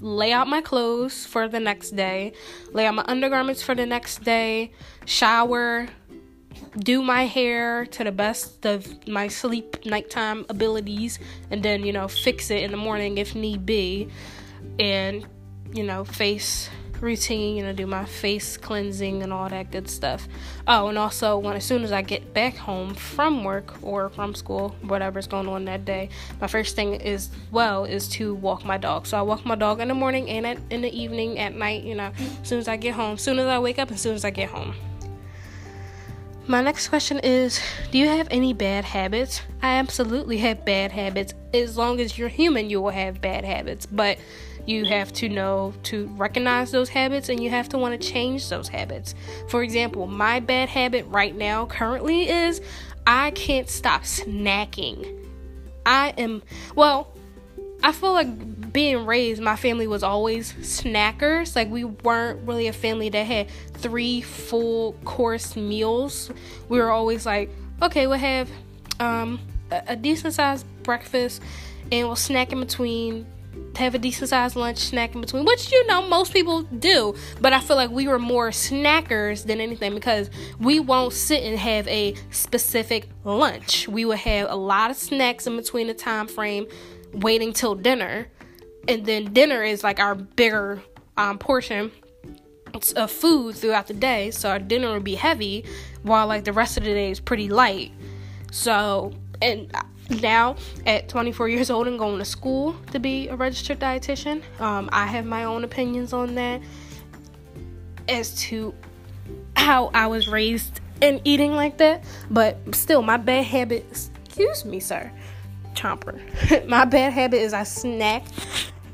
lay 0.00 0.32
out 0.32 0.46
my 0.46 0.60
clothes 0.60 1.26
for 1.26 1.48
the 1.48 1.58
next 1.58 1.96
day, 1.96 2.32
lay 2.72 2.86
out 2.86 2.94
my 2.94 3.04
undergarments 3.08 3.62
for 3.62 3.74
the 3.74 3.84
next 3.84 4.22
day, 4.22 4.70
shower, 5.04 5.88
do 6.78 7.02
my 7.02 7.26
hair 7.26 7.84
to 7.86 8.04
the 8.04 8.12
best 8.12 8.64
of 8.64 8.86
my 9.08 9.26
sleep 9.26 9.84
nighttime 9.84 10.46
abilities, 10.48 11.18
and 11.50 11.64
then, 11.64 11.84
you 11.84 11.92
know, 11.92 12.06
fix 12.06 12.50
it 12.50 12.62
in 12.62 12.70
the 12.70 12.76
morning 12.76 13.18
if 13.18 13.34
need 13.34 13.66
be, 13.66 14.08
and, 14.78 15.26
you 15.72 15.82
know, 15.82 16.04
face 16.04 16.70
routine, 17.00 17.56
you 17.56 17.62
know, 17.62 17.72
do 17.72 17.86
my 17.86 18.04
face 18.04 18.56
cleansing 18.56 19.22
and 19.22 19.32
all 19.32 19.48
that 19.48 19.70
good 19.70 19.88
stuff. 19.88 20.28
Oh, 20.66 20.88
and 20.88 20.98
also 20.98 21.38
when 21.38 21.56
as 21.56 21.64
soon 21.64 21.84
as 21.84 21.92
I 21.92 22.02
get 22.02 22.34
back 22.34 22.56
home 22.56 22.94
from 22.94 23.44
work 23.44 23.74
or 23.82 24.08
from 24.10 24.34
school, 24.34 24.74
whatever's 24.82 25.26
going 25.26 25.48
on 25.48 25.64
that 25.66 25.84
day, 25.84 26.08
my 26.40 26.46
first 26.46 26.76
thing 26.76 26.94
is 26.94 27.30
well 27.50 27.84
is 27.84 28.08
to 28.10 28.34
walk 28.34 28.64
my 28.64 28.78
dog. 28.78 29.06
So 29.06 29.18
I 29.18 29.22
walk 29.22 29.44
my 29.44 29.54
dog 29.54 29.80
in 29.80 29.88
the 29.88 29.94
morning 29.94 30.28
and 30.28 30.46
at, 30.46 30.58
in 30.70 30.82
the 30.82 30.92
evening, 30.92 31.38
at 31.38 31.54
night, 31.54 31.84
you 31.84 31.94
know, 31.94 32.12
as 32.42 32.48
soon 32.48 32.58
as 32.58 32.68
I 32.68 32.76
get 32.76 32.94
home, 32.94 33.14
as 33.14 33.22
soon 33.22 33.38
as 33.38 33.46
I 33.46 33.58
wake 33.58 33.78
up, 33.78 33.90
as 33.90 34.00
soon 34.00 34.14
as 34.14 34.24
I 34.24 34.30
get 34.30 34.50
home. 34.50 34.74
My 36.48 36.62
next 36.62 36.88
question 36.88 37.18
is 37.18 37.60
Do 37.90 37.98
you 37.98 38.08
have 38.08 38.26
any 38.30 38.54
bad 38.54 38.86
habits? 38.86 39.42
I 39.60 39.76
absolutely 39.76 40.38
have 40.38 40.64
bad 40.64 40.92
habits. 40.92 41.34
As 41.52 41.76
long 41.76 42.00
as 42.00 42.16
you're 42.16 42.28
human, 42.28 42.70
you 42.70 42.80
will 42.80 42.90
have 42.90 43.20
bad 43.20 43.44
habits. 43.44 43.84
But 43.84 44.16
you 44.68 44.84
have 44.84 45.12
to 45.14 45.28
know 45.28 45.72
to 45.84 46.06
recognize 46.16 46.70
those 46.70 46.90
habits 46.90 47.30
and 47.30 47.42
you 47.42 47.48
have 47.48 47.68
to 47.70 47.78
want 47.78 47.98
to 47.98 48.08
change 48.08 48.48
those 48.48 48.68
habits. 48.68 49.14
For 49.48 49.62
example, 49.62 50.06
my 50.06 50.40
bad 50.40 50.68
habit 50.68 51.06
right 51.06 51.34
now 51.34 51.66
currently 51.66 52.28
is 52.28 52.60
I 53.06 53.30
can't 53.30 53.68
stop 53.68 54.02
snacking. 54.02 55.26
I 55.86 56.10
am, 56.18 56.42
well, 56.74 57.08
I 57.82 57.92
feel 57.92 58.12
like 58.12 58.72
being 58.72 59.06
raised, 59.06 59.40
my 59.40 59.56
family 59.56 59.86
was 59.86 60.02
always 60.02 60.52
snackers. 60.52 61.56
Like, 61.56 61.70
we 61.70 61.84
weren't 61.84 62.46
really 62.46 62.66
a 62.66 62.72
family 62.72 63.08
that 63.08 63.24
had 63.24 63.48
three 63.72 64.20
full 64.20 64.92
course 65.04 65.56
meals. 65.56 66.30
We 66.68 66.78
were 66.78 66.90
always 66.90 67.24
like, 67.24 67.48
okay, 67.80 68.06
we'll 68.06 68.18
have 68.18 68.50
um, 69.00 69.40
a, 69.70 69.82
a 69.88 69.96
decent 69.96 70.34
sized 70.34 70.66
breakfast 70.82 71.40
and 71.90 72.06
we'll 72.06 72.16
snack 72.16 72.52
in 72.52 72.60
between 72.60 73.24
have 73.76 73.94
a 73.94 73.98
decent 73.98 74.28
sized 74.28 74.56
lunch 74.56 74.78
snack 74.78 75.14
in 75.14 75.20
between, 75.20 75.44
which 75.44 75.70
you 75.70 75.86
know 75.86 76.06
most 76.06 76.32
people 76.32 76.62
do. 76.62 77.14
But 77.40 77.52
I 77.52 77.60
feel 77.60 77.76
like 77.76 77.90
we 77.90 78.08
were 78.08 78.18
more 78.18 78.50
snackers 78.50 79.46
than 79.46 79.60
anything 79.60 79.94
because 79.94 80.30
we 80.58 80.80
won't 80.80 81.12
sit 81.12 81.44
and 81.44 81.58
have 81.58 81.86
a 81.88 82.14
specific 82.30 83.08
lunch. 83.24 83.88
We 83.88 84.04
would 84.04 84.18
have 84.18 84.50
a 84.50 84.56
lot 84.56 84.90
of 84.90 84.96
snacks 84.96 85.46
in 85.46 85.56
between 85.56 85.86
the 85.86 85.94
time 85.94 86.26
frame, 86.26 86.66
waiting 87.12 87.52
till 87.52 87.74
dinner, 87.74 88.28
and 88.88 89.06
then 89.06 89.32
dinner 89.32 89.62
is 89.62 89.84
like 89.84 90.00
our 90.00 90.14
bigger 90.14 90.82
um, 91.16 91.38
portion 91.38 91.92
of 92.96 93.10
food 93.10 93.56
throughout 93.56 93.86
the 93.86 93.94
day. 93.94 94.30
So 94.30 94.50
our 94.50 94.58
dinner 94.58 94.92
would 94.92 95.04
be 95.04 95.14
heavy, 95.14 95.64
while 96.02 96.26
like 96.26 96.44
the 96.44 96.52
rest 96.52 96.76
of 96.76 96.84
the 96.84 96.92
day 96.92 97.10
is 97.10 97.20
pretty 97.20 97.48
light. 97.48 97.92
So 98.50 99.12
and 99.40 99.72
now 100.08 100.56
at 100.86 101.08
24 101.08 101.48
years 101.48 101.70
old 101.70 101.86
and 101.86 101.98
going 101.98 102.18
to 102.18 102.24
school 102.24 102.74
to 102.92 102.98
be 102.98 103.28
a 103.28 103.36
registered 103.36 103.78
dietitian 103.78 104.42
um, 104.60 104.88
i 104.92 105.06
have 105.06 105.26
my 105.26 105.44
own 105.44 105.64
opinions 105.64 106.12
on 106.12 106.34
that 106.34 106.60
as 108.08 108.34
to 108.34 108.74
how 109.54 109.90
I 109.94 110.06
was 110.06 110.28
raised 110.28 110.80
and 111.02 111.20
eating 111.24 111.52
like 111.52 111.78
that, 111.78 112.04
but 112.30 112.58
still, 112.74 113.02
my 113.02 113.16
bad 113.16 113.44
habit, 113.44 113.84
excuse 113.90 114.64
me, 114.64 114.80
sir, 114.80 115.12
chomper. 115.74 116.18
my 116.68 116.84
bad 116.84 117.12
habit 117.12 117.40
is 117.40 117.52
I 117.52 117.64
snack. 117.64 118.24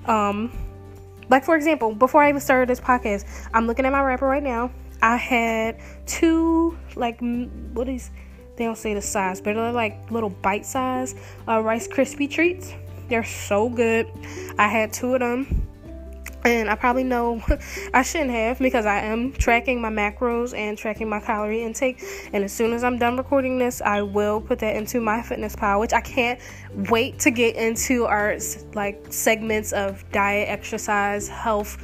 Um, 0.07 0.53
like 1.31 1.45
for 1.45 1.57
example, 1.57 1.95
before 1.95 2.23
I 2.23 2.29
even 2.29 2.41
started 2.41 2.69
this 2.69 2.81
podcast, 2.81 3.25
I'm 3.55 3.67
looking 3.67 3.87
at 3.87 3.93
my 3.93 4.03
wrapper 4.03 4.27
right 4.27 4.43
now. 4.43 4.71
I 5.01 5.17
had 5.17 5.81
two 6.07 6.77
like 6.97 7.21
what 7.73 7.89
is 7.89 8.11
they 8.57 8.65
don't 8.65 8.79
say 8.79 8.95
the 8.95 9.03
size, 9.03 9.41
but 9.41 9.55
they're 9.55 9.73
like 9.73 10.11
little 10.11 10.31
bite 10.31 10.67
size 10.67 11.15
uh, 11.49 11.61
Rice 11.61 11.89
Krispie 11.89 12.31
treats. 12.31 12.73
They're 13.09 13.25
so 13.25 13.69
good. 13.69 14.09
I 14.59 14.69
had 14.69 14.93
two 14.93 15.15
of 15.15 15.21
them 15.21 15.69
and 16.45 16.69
I 16.69 16.75
probably 16.75 17.05
know 17.05 17.43
I 17.95 18.03
shouldn't 18.03 18.31
have 18.31 18.59
because 18.59 18.87
I 18.87 18.99
am 19.01 19.33
tracking 19.33 19.81
my 19.81 19.89
macros 19.89 20.57
and 20.57 20.77
tracking 20.77 21.09
my 21.09 21.21
calorie 21.21 21.63
intake. 21.63 22.03
And 22.33 22.45
as 22.45 22.53
soon 22.53 22.73
as 22.73 22.85
I'm 22.85 22.99
done 22.99 23.17
recording 23.17 23.59
this, 23.59 23.81
I 23.81 24.03
will 24.03 24.41
put 24.41 24.59
that 24.59 24.77
into 24.77 24.99
MyFitnessPal, 24.99 25.81
which 25.81 25.93
I 25.93 26.01
can't 26.01 26.39
wait 26.91 27.19
to 27.21 27.31
get 27.31 27.57
into 27.57 28.05
our 28.05 28.39
like 28.75 29.07
segments 29.11 29.73
of 29.73 30.05
diet, 30.13 30.49
exercise, 30.49 31.29
health, 31.29 31.79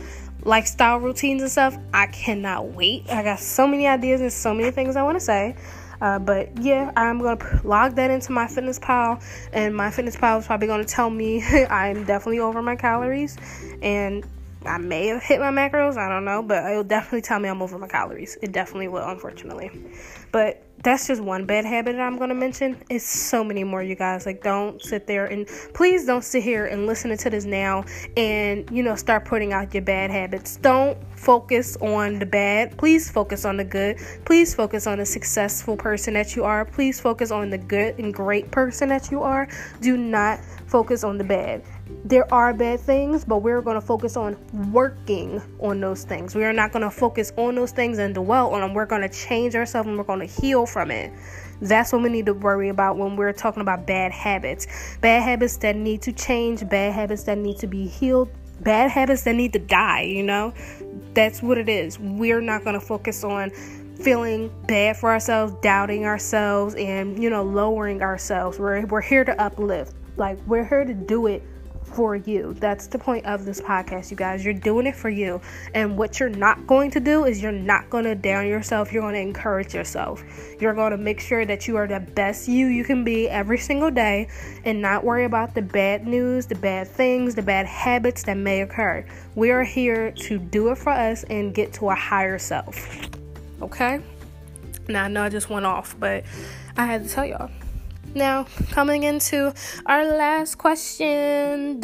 lifestyle 0.45 0.99
routines 0.99 1.43
and 1.43 1.51
stuff. 1.51 1.77
I 1.95 2.07
cannot 2.07 2.69
wait. 2.69 3.09
I 3.11 3.23
got 3.23 3.41
so 3.41 3.67
many 3.67 3.87
ideas 3.87 4.21
and 4.21 4.33
so 4.33 4.55
many 4.55 4.71
things 4.71 4.97
I 4.97 5.03
want 5.03 5.17
to 5.17 5.25
say. 5.25 5.57
Uh, 6.01 6.19
but 6.19 6.57
yeah, 6.59 6.93
I'm 6.97 7.21
gonna 7.21 7.61
log 7.65 7.97
that 7.97 8.11
into 8.11 8.29
MyFitnessPal, 8.31 9.23
and 9.53 9.75
MyFitnessPal 9.75 10.41
is 10.41 10.47
probably 10.47 10.67
gonna 10.67 10.85
tell 10.85 11.11
me 11.11 11.43
I'm 11.71 12.05
definitely 12.05 12.41
over 12.41 12.63
my 12.63 12.77
calories, 12.77 13.37
and 13.83 14.25
I 14.65 14.77
may 14.79 15.07
have 15.07 15.23
hit 15.23 15.41
my 15.41 15.51
macros, 15.51 15.97
I 15.97 16.09
don't 16.09 16.25
know, 16.25 16.43
but 16.43 16.65
it'll 16.71 16.85
definitely 16.85 17.23
tell 17.23 17.41
me 17.41 17.49
I'm 17.49 17.63
over 17.63 17.79
my 17.79 17.89
calories. 17.89 18.37
It 18.43 18.53
definitely 18.53 18.89
will, 18.89 19.09
unfortunately. 19.09 19.71
But 20.33 20.63
that's 20.83 21.07
just 21.07 21.21
one 21.21 21.45
bad 21.45 21.67
habit 21.67 21.97
that 21.97 22.03
I'm 22.03 22.17
going 22.17 22.31
to 22.31 22.35
mention. 22.35 22.83
It's 22.89 23.05
so 23.05 23.45
many 23.45 23.65
more, 23.65 23.83
you 23.83 23.95
guys. 23.95 24.25
Like, 24.25 24.43
don't 24.43 24.81
sit 24.81 25.07
there 25.07 25.27
and 25.27 25.47
please 25.75 26.07
don't 26.07 26.25
sit 26.25 26.43
here 26.43 26.67
and 26.67 26.87
listen 26.87 27.15
to 27.17 27.31
this 27.31 27.45
now 27.45 27.85
and, 28.17 28.69
you 28.71 28.83
know, 28.83 28.97
start 28.97 29.27
putting 29.27 29.53
out 29.53 29.75
your 29.75 29.83
bad 29.83 30.11
habits. 30.11 30.57
Don't 30.57 30.97
focus 31.17 31.77
on 31.79 32.19
the 32.19 32.27
bad. 32.27 32.79
Please 32.79 33.11
focus 33.11 33.45
on 33.45 33.59
the 33.59 33.65
good. 33.65 33.99
Please 34.25 34.55
focus 34.55 34.87
on 34.87 34.99
the 34.99 35.07
successful 35.07 35.77
person 35.77 36.15
that 36.15 36.35
you 36.35 36.45
are. 36.45 36.65
Please 36.65 36.99
focus 36.99 37.31
on 37.31 37.51
the 37.51 37.59
good 37.59 37.99
and 37.99 38.15
great 38.15 38.51
person 38.51 38.89
that 38.89 39.11
you 39.11 39.23
are. 39.23 39.49
Do 39.81 39.97
not 39.99 40.41
focus 40.67 41.05
on 41.05 41.19
the 41.19 41.25
bad 41.25 41.63
there 42.05 42.33
are 42.33 42.55
bad 42.55 42.81
things, 42.81 43.25
but 43.25 43.39
we're 43.39 43.61
going 43.61 43.75
to 43.75 43.87
focus 43.87 44.17
on 44.17 44.37
working 44.73 45.43
on 45.61 45.81
those 45.81 46.05
things. 46.05 46.35
We 46.35 46.45
are 46.45 46.53
not 46.53 46.73
going 46.73 46.83
to 46.83 46.91
focus 46.91 47.33
on 47.37 47.55
those 47.55 47.73
things 47.73 47.99
and 47.99 48.15
dwell 48.15 48.55
on 48.55 48.61
them. 48.61 48.75
We're 48.75 48.87
going 48.87 49.03
to 49.03 49.09
change 49.09 49.55
ourselves 49.55 49.89
and 49.89 49.99
we're 49.99 50.05
going 50.05 50.20
to 50.20 50.20
heal 50.27 50.67
from 50.67 50.91
it. 50.91 51.13
That's 51.61 51.93
what 51.93 52.03
we 52.03 52.09
need 52.09 52.27
to 52.27 52.35
worry 52.35 52.69
about 52.69 52.97
when 52.97 53.17
we're 53.17 53.33
talking 53.33 53.61
about 53.61 53.87
bad 53.87 54.13
habits. 54.13 54.67
Bad 55.01 55.23
habits 55.23 55.57
that 55.59 55.77
need 55.77 56.03
to 56.03 56.13
change, 56.13 56.67
bad 56.69 56.93
habits 56.93 57.25
that 57.25 57.39
need 57.39 57.59
to 57.59 57.67
be 57.67 57.87
healed, 57.87 58.31
bad 58.61 58.91
habits 58.91 59.23
that 59.25 59.35
need 59.35 59.53
to 59.53 59.59
die, 59.59 60.03
you 60.03 60.23
know? 60.23 60.55
That's 61.13 61.43
what 61.43 61.59
it 61.59 61.69
is. 61.69 61.99
We're 61.99 62.41
not 62.41 62.65
going 62.65 62.75
to 62.75 62.81
focus 62.81 63.25
on 63.25 63.51
feeling 63.51 64.51
bad 64.67 64.97
for 64.97 65.11
ourselves, 65.11 65.53
doubting 65.61 66.07
ourselves, 66.07 66.75
and, 66.77 67.23
you 67.23 67.29
know, 67.29 67.43
lowering 67.43 68.03
ourselves. 68.03 68.59
We're, 68.59 68.87
we're 68.87 69.03
here 69.03 69.25
to 69.25 69.39
uplift. 69.41 69.95
Like, 70.17 70.39
we're 70.47 70.65
here 70.65 70.85
to 70.85 70.95
do 70.95 71.27
it 71.27 71.43
for 71.95 72.17
you. 72.17 72.55
That's 72.59 72.87
the 72.87 72.99
point 72.99 73.27
of 73.27 73.45
this 73.45 73.61
podcast, 73.61 74.11
you 74.11 74.17
guys. 74.17 74.45
You're 74.45 74.55
doing 74.55 74.87
it 74.87 74.97
for 74.97 75.11
you. 75.11 75.41
And 75.75 75.97
what 75.97 76.21
you're 76.21 76.29
not 76.29 76.67
going 76.67 76.91
to 76.93 77.01
do 77.01 77.25
is 77.25 77.43
you're 77.43 77.53
not 77.53 77.91
going 77.91 78.05
to 78.05 78.15
down 78.15 78.47
yourself. 78.47 78.93
You're 78.93 79.03
going 79.03 79.15
to 79.15 79.21
encourage 79.21 79.75
yourself. 79.75 80.23
You're 80.61 80.75
going 80.75 80.93
to 80.93 80.97
make 80.97 81.21
sure 81.21 81.45
that 81.45 81.67
you 81.69 81.77
are 81.77 81.87
the 81.87 82.01
best 82.01 82.49
you 82.49 82.67
you 82.67 82.85
can 82.85 83.05
be 83.05 83.29
every 83.29 83.59
single 83.59 83.91
day 83.91 84.29
and 84.65 84.81
not 84.81 85.05
worry 85.05 85.25
about 85.25 85.55
the 85.55 85.63
bad 85.63 86.07
news, 86.07 86.47
the 86.47 86.55
bad 86.55 86.89
things, 86.89 87.35
the 87.35 87.43
bad 87.43 87.67
habits 87.67 88.23
that 88.25 88.37
may 88.37 88.63
occur. 88.63 89.05
We 89.35 89.51
are 89.51 89.65
here 89.65 90.11
to 90.13 90.39
do 90.39 90.71
it 90.71 90.79
for 90.79 90.91
us 90.91 91.25
and 91.25 91.55
get 91.55 91.73
to 91.75 91.91
a 91.91 91.95
higher 91.95 92.39
self. 92.39 93.09
Okay? 93.63 94.01
Now, 94.89 95.05
I 95.05 95.09
know 95.09 95.23
I 95.23 95.29
just 95.29 95.51
went 95.51 95.67
off, 95.67 95.95
but 95.99 96.25
I 96.77 96.87
had 96.87 97.05
to 97.05 97.11
tell 97.11 97.25
y'all. 97.25 97.51
Now, 98.15 98.47
coming 98.71 99.05
into 99.05 99.55
our 99.87 100.05
last 100.05 100.57
question. 100.57 101.81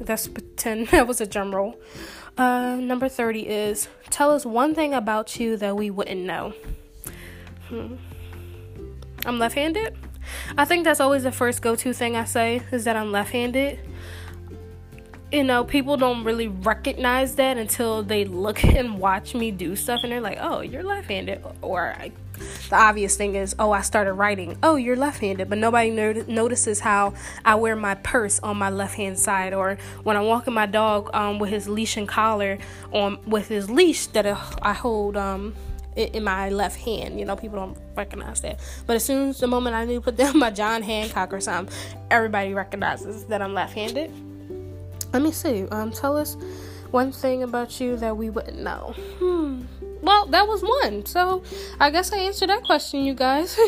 That's 0.00 0.28
pretend 0.28 0.88
that 0.90 1.06
was 1.06 1.20
a 1.20 1.26
drum 1.26 1.54
roll. 1.54 1.80
Uh, 2.36 2.76
number 2.76 3.08
30 3.08 3.40
is 3.40 3.88
Tell 4.12 4.30
us 4.30 4.44
one 4.44 4.74
thing 4.74 4.92
about 4.92 5.40
you 5.40 5.56
that 5.56 5.74
we 5.74 5.90
wouldn't 5.90 6.20
know. 6.20 6.52
Hmm. 7.68 7.94
I'm 9.24 9.38
left 9.38 9.54
handed. 9.54 9.96
I 10.58 10.66
think 10.66 10.84
that's 10.84 11.00
always 11.00 11.22
the 11.22 11.32
first 11.32 11.62
go 11.62 11.74
to 11.76 11.94
thing 11.94 12.14
I 12.14 12.24
say 12.24 12.60
is 12.72 12.84
that 12.84 12.94
I'm 12.94 13.10
left 13.10 13.32
handed. 13.32 13.80
You 15.32 15.44
know, 15.44 15.64
people 15.64 15.96
don't 15.96 16.24
really 16.24 16.48
recognize 16.48 17.36
that 17.36 17.56
until 17.56 18.02
they 18.02 18.26
look 18.26 18.62
and 18.64 18.98
watch 18.98 19.34
me 19.34 19.50
do 19.50 19.74
stuff 19.74 20.00
and 20.02 20.12
they're 20.12 20.20
like, 20.20 20.36
oh, 20.42 20.60
you're 20.60 20.82
left 20.82 21.08
handed. 21.08 21.42
Or 21.62 21.94
I 21.98 22.12
the 22.68 22.76
obvious 22.76 23.16
thing 23.16 23.34
is, 23.34 23.54
oh, 23.58 23.72
I 23.72 23.82
started 23.82 24.14
writing. 24.14 24.56
Oh, 24.62 24.76
you're 24.76 24.96
left 24.96 25.20
handed. 25.20 25.48
But 25.48 25.58
nobody 25.58 25.90
not- 25.90 26.28
notices 26.28 26.80
how 26.80 27.14
I 27.44 27.54
wear 27.54 27.76
my 27.76 27.94
purse 27.94 28.40
on 28.40 28.56
my 28.56 28.70
left 28.70 28.94
hand 28.94 29.18
side, 29.18 29.54
or 29.54 29.78
when 30.02 30.16
I'm 30.16 30.26
walking 30.26 30.54
my 30.54 30.66
dog 30.66 31.10
um, 31.14 31.38
with 31.38 31.50
his 31.50 31.68
leash 31.68 31.96
and 31.96 32.08
collar 32.08 32.58
on 32.92 33.18
with 33.26 33.48
his 33.48 33.70
leash 33.70 34.06
that 34.08 34.26
I 34.26 34.72
hold 34.72 35.16
um, 35.16 35.54
in 35.96 36.24
my 36.24 36.48
left 36.50 36.78
hand. 36.78 37.18
You 37.18 37.24
know, 37.24 37.36
people 37.36 37.58
don't 37.58 37.78
recognize 37.96 38.40
that. 38.42 38.60
But 38.86 38.96
as 38.96 39.04
soon 39.04 39.30
as 39.30 39.40
the 39.40 39.46
moment 39.46 39.76
I 39.76 39.84
knew 39.84 40.00
put 40.00 40.16
down 40.22 40.38
my 40.38 40.50
John 40.50 40.82
Hancock 40.82 41.32
or 41.32 41.40
something, 41.40 41.74
everybody 42.10 42.54
recognizes 42.54 43.24
that 43.24 43.42
I'm 43.42 43.54
left 43.54 43.74
handed. 43.74 44.10
Let 45.12 45.22
me 45.22 45.32
see. 45.32 45.66
Um, 45.68 45.90
tell 45.90 46.16
us 46.16 46.36
one 46.90 47.12
thing 47.12 47.42
about 47.42 47.80
you 47.80 47.96
that 47.96 48.16
we 48.16 48.30
wouldn't 48.30 48.60
know. 48.60 48.94
Hmm 49.18 49.62
well, 50.02 50.26
that 50.26 50.46
was 50.46 50.62
one. 50.62 51.06
So 51.06 51.42
I 51.80 51.90
guess 51.90 52.12
I 52.12 52.18
answered 52.18 52.50
that 52.50 52.64
question, 52.64 53.04
you 53.04 53.14
guys. 53.14 53.58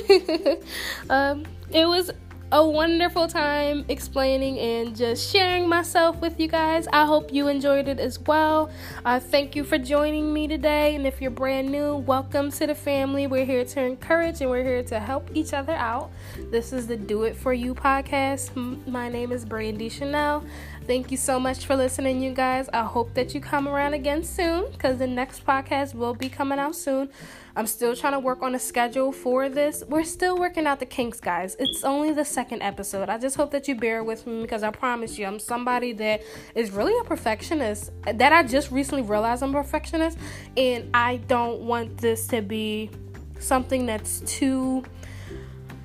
um, 1.10 1.44
it 1.70 1.86
was 1.86 2.10
a 2.52 2.64
wonderful 2.64 3.26
time 3.26 3.84
explaining 3.88 4.58
and 4.60 4.94
just 4.94 5.32
sharing 5.32 5.68
myself 5.68 6.20
with 6.20 6.38
you 6.38 6.46
guys. 6.46 6.86
I 6.92 7.04
hope 7.04 7.32
you 7.32 7.48
enjoyed 7.48 7.88
it 7.88 7.98
as 7.98 8.16
well. 8.20 8.70
Uh, 9.04 9.18
thank 9.18 9.56
you 9.56 9.64
for 9.64 9.76
joining 9.76 10.32
me 10.32 10.46
today. 10.46 10.94
And 10.94 11.04
if 11.04 11.20
you're 11.20 11.32
brand 11.32 11.68
new, 11.68 11.96
welcome 11.96 12.52
to 12.52 12.66
the 12.68 12.74
family. 12.74 13.26
We're 13.26 13.44
here 13.44 13.64
to 13.64 13.80
encourage 13.80 14.40
and 14.40 14.50
we're 14.50 14.62
here 14.62 14.84
to 14.84 15.00
help 15.00 15.30
each 15.34 15.52
other 15.52 15.72
out. 15.72 16.12
This 16.52 16.72
is 16.72 16.86
the 16.86 16.96
Do 16.96 17.24
It 17.24 17.34
For 17.34 17.52
You 17.52 17.74
podcast. 17.74 18.54
My 18.86 19.08
name 19.08 19.32
is 19.32 19.44
Brandy 19.44 19.88
Chanel. 19.88 20.44
Thank 20.86 21.10
you 21.10 21.16
so 21.16 21.40
much 21.40 21.64
for 21.64 21.76
listening, 21.76 22.22
you 22.22 22.34
guys. 22.34 22.68
I 22.70 22.82
hope 22.82 23.14
that 23.14 23.34
you 23.34 23.40
come 23.40 23.66
around 23.66 23.94
again 23.94 24.22
soon 24.22 24.70
because 24.70 24.98
the 24.98 25.06
next 25.06 25.46
podcast 25.46 25.94
will 25.94 26.12
be 26.12 26.28
coming 26.28 26.58
out 26.58 26.76
soon. 26.76 27.08
I'm 27.56 27.66
still 27.66 27.96
trying 27.96 28.12
to 28.12 28.18
work 28.18 28.42
on 28.42 28.54
a 28.54 28.58
schedule 28.58 29.10
for 29.10 29.48
this. 29.48 29.82
We're 29.88 30.04
still 30.04 30.36
working 30.36 30.66
out 30.66 30.80
the 30.80 30.86
kinks, 30.86 31.20
guys. 31.20 31.56
It's 31.58 31.84
only 31.84 32.12
the 32.12 32.24
second 32.26 32.60
episode. 32.60 33.08
I 33.08 33.16
just 33.16 33.34
hope 33.34 33.50
that 33.52 33.66
you 33.66 33.76
bear 33.76 34.04
with 34.04 34.26
me 34.26 34.42
because 34.42 34.62
I 34.62 34.72
promise 34.72 35.16
you, 35.18 35.24
I'm 35.24 35.38
somebody 35.38 35.94
that 35.94 36.20
is 36.54 36.70
really 36.70 36.92
a 37.00 37.04
perfectionist. 37.04 37.90
That 38.04 38.34
I 38.34 38.42
just 38.42 38.70
recently 38.70 39.04
realized 39.04 39.42
I'm 39.42 39.54
a 39.54 39.62
perfectionist, 39.62 40.18
and 40.54 40.90
I 40.92 41.16
don't 41.16 41.62
want 41.62 41.96
this 41.96 42.26
to 42.26 42.42
be 42.42 42.90
something 43.38 43.86
that's 43.86 44.20
too 44.20 44.84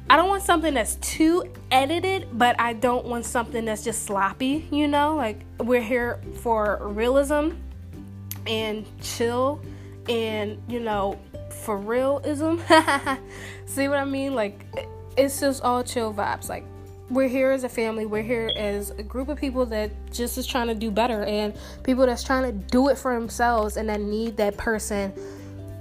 I 0.09 0.15
don't 0.15 0.27
want 0.27 0.41
something 0.41 0.73
that's 0.73 0.95
too 0.95 1.43
edited, 1.69 2.27
but 2.33 2.59
I 2.59 2.73
don't 2.73 3.05
want 3.05 3.25
something 3.25 3.65
that's 3.65 3.83
just 3.83 4.03
sloppy, 4.03 4.67
you 4.71 4.87
know? 4.87 5.15
Like, 5.15 5.41
we're 5.59 5.83
here 5.83 6.19
for 6.41 6.79
realism 6.81 7.49
and 8.47 8.87
chill 9.01 9.61
and, 10.07 10.59
you 10.67 10.79
know, 10.79 11.19
for 11.61 11.77
realism. 11.77 12.57
See 13.67 13.87
what 13.87 13.99
I 13.99 14.03
mean? 14.03 14.33
Like, 14.33 14.65
it's 15.15 15.39
just 15.41 15.61
all 15.61 15.83
chill 15.83 16.11
vibes. 16.11 16.49
Like, 16.49 16.65
we're 17.11 17.27
here 17.27 17.51
as 17.51 17.63
a 17.63 17.69
family. 17.69 18.07
We're 18.07 18.23
here 18.23 18.51
as 18.55 18.89
a 18.89 19.03
group 19.03 19.29
of 19.29 19.37
people 19.37 19.67
that 19.67 19.91
just 20.11 20.39
is 20.39 20.47
trying 20.47 20.67
to 20.67 20.75
do 20.75 20.89
better 20.89 21.23
and 21.23 21.53
people 21.83 22.07
that's 22.07 22.23
trying 22.23 22.43
to 22.43 22.51
do 22.51 22.89
it 22.89 22.97
for 22.97 23.13
themselves 23.13 23.77
and 23.77 23.87
that 23.89 24.01
need 24.01 24.37
that 24.37 24.57
person. 24.57 25.13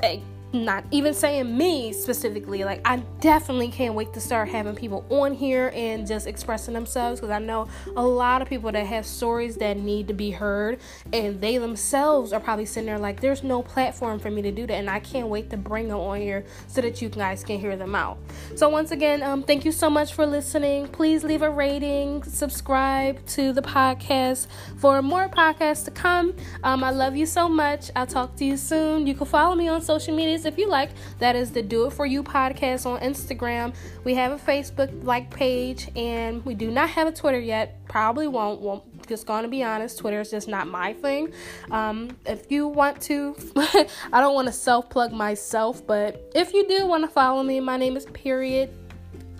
Like, 0.03 0.21
not 0.53 0.85
even 0.91 1.13
saying 1.13 1.57
me 1.57 1.93
specifically 1.93 2.65
like 2.65 2.81
i 2.85 2.97
definitely 3.21 3.69
can't 3.69 3.95
wait 3.95 4.13
to 4.13 4.21
start 4.21 4.49
having 4.49 4.75
people 4.75 5.05
on 5.11 5.35
here 5.35 5.71
and 5.75 6.07
just 6.07 6.27
expressing 6.27 6.75
themselves 6.75 7.21
because 7.21 7.33
i 7.33 7.39
know 7.39 7.69
a 7.97 8.03
lot 8.03 8.41
of 8.41 8.49
people 8.49 8.73
that 8.73 8.87
have 8.87 9.05
stories 9.05 9.57
that 9.57 9.77
need 9.77 10.09
to 10.09 10.15
be 10.15 10.31
heard 10.31 10.79
and 11.13 11.41
they 11.41 11.59
themselves 11.59 12.33
are 12.33 12.41
probably 12.41 12.65
sitting 12.65 12.87
there 12.87 12.99
like 12.99 13.21
there's 13.21 13.43
no 13.43 13.63
platform 13.63 14.19
for 14.19 14.31
me 14.31 14.41
to 14.41 14.51
do 14.51 14.67
that 14.67 14.75
and 14.75 14.89
i 14.89 14.99
can't 14.99 15.29
wait 15.29 15.51
to 15.51 15.57
bring 15.57 15.89
them 15.89 15.99
on 15.99 16.21
here 16.21 16.45
so 16.67 16.81
that 16.81 17.03
you 17.03 17.09
guys 17.09 17.45
can 17.45 17.59
hear 17.59 17.77
them 17.77 17.95
out. 17.95 18.19
So 18.57 18.69
once 18.69 18.91
again 18.91 19.23
um, 19.23 19.43
thank 19.43 19.65
you 19.65 19.73
so 19.73 19.91
much 19.91 20.15
for 20.15 20.27
listening. 20.27 20.89
Please 20.89 21.25
leave 21.25 21.43
a 21.43 21.51
rating 21.51 22.23
subscribe 22.23 23.25
to 23.27 23.53
the 23.53 23.63
podcast 23.63 24.47
for 24.77 25.03
more 25.03 25.29
podcasts 25.29 25.85
to 25.85 25.91
come. 25.91 26.35
Um, 26.63 26.83
i 26.83 26.91
love 26.91 27.17
you 27.17 27.27
so 27.27 27.49
much. 27.49 27.91
I'll 27.95 28.07
talk 28.07 28.37
to 28.37 28.45
you 28.45 28.57
soon. 28.57 29.07
You 29.07 29.15
can 29.15 29.27
follow 29.27 29.55
me 29.55 29.69
on 29.69 29.83
social 29.83 30.15
media 30.15 30.38
if 30.45 30.59
you 30.59 30.69
like, 30.69 30.91
that 31.19 31.37
is 31.37 31.51
the 31.51 31.63
Do 31.63 31.87
It 31.87 31.93
For 31.93 32.07
You 32.07 32.23
podcast 32.23 32.87
on 32.87 33.01
Instagram. 33.01 33.75
We 34.05 34.15
have 34.15 34.33
a 34.33 34.37
Facebook 34.37 35.05
like 35.05 35.31
page, 35.31 35.89
and 35.97 36.45
we 36.45 36.55
do 36.55 36.71
not 36.71 36.89
have 36.91 37.09
a 37.09 37.13
Twitter 37.13 37.41
yet. 37.41 37.85
Probably 37.87 38.29
won't. 38.29 38.61
Won't. 38.61 39.07
Just 39.07 39.27
gonna 39.27 39.49
be 39.49 39.63
honest, 39.63 39.99
Twitter 39.99 40.21
is 40.21 40.31
just 40.31 40.49
not 40.49 40.69
my 40.69 40.93
thing. 40.93 41.33
Um, 41.71 42.17
if 42.27 42.51
you 42.51 42.69
want 42.69 43.01
to, 43.03 43.35
I 43.57 44.21
don't 44.21 44.35
want 44.35 44.49
to 44.49 44.53
self 44.53 44.91
plug 44.91 45.13
myself, 45.13 45.87
but 45.87 46.31
if 46.35 46.53
you 46.53 46.69
do 46.69 46.87
want 46.87 47.05
to 47.05 47.09
follow 47.09 47.43
me, 47.43 47.61
my 47.61 47.79
name 47.79 47.97
is 47.97 48.05
Period. 48.07 48.71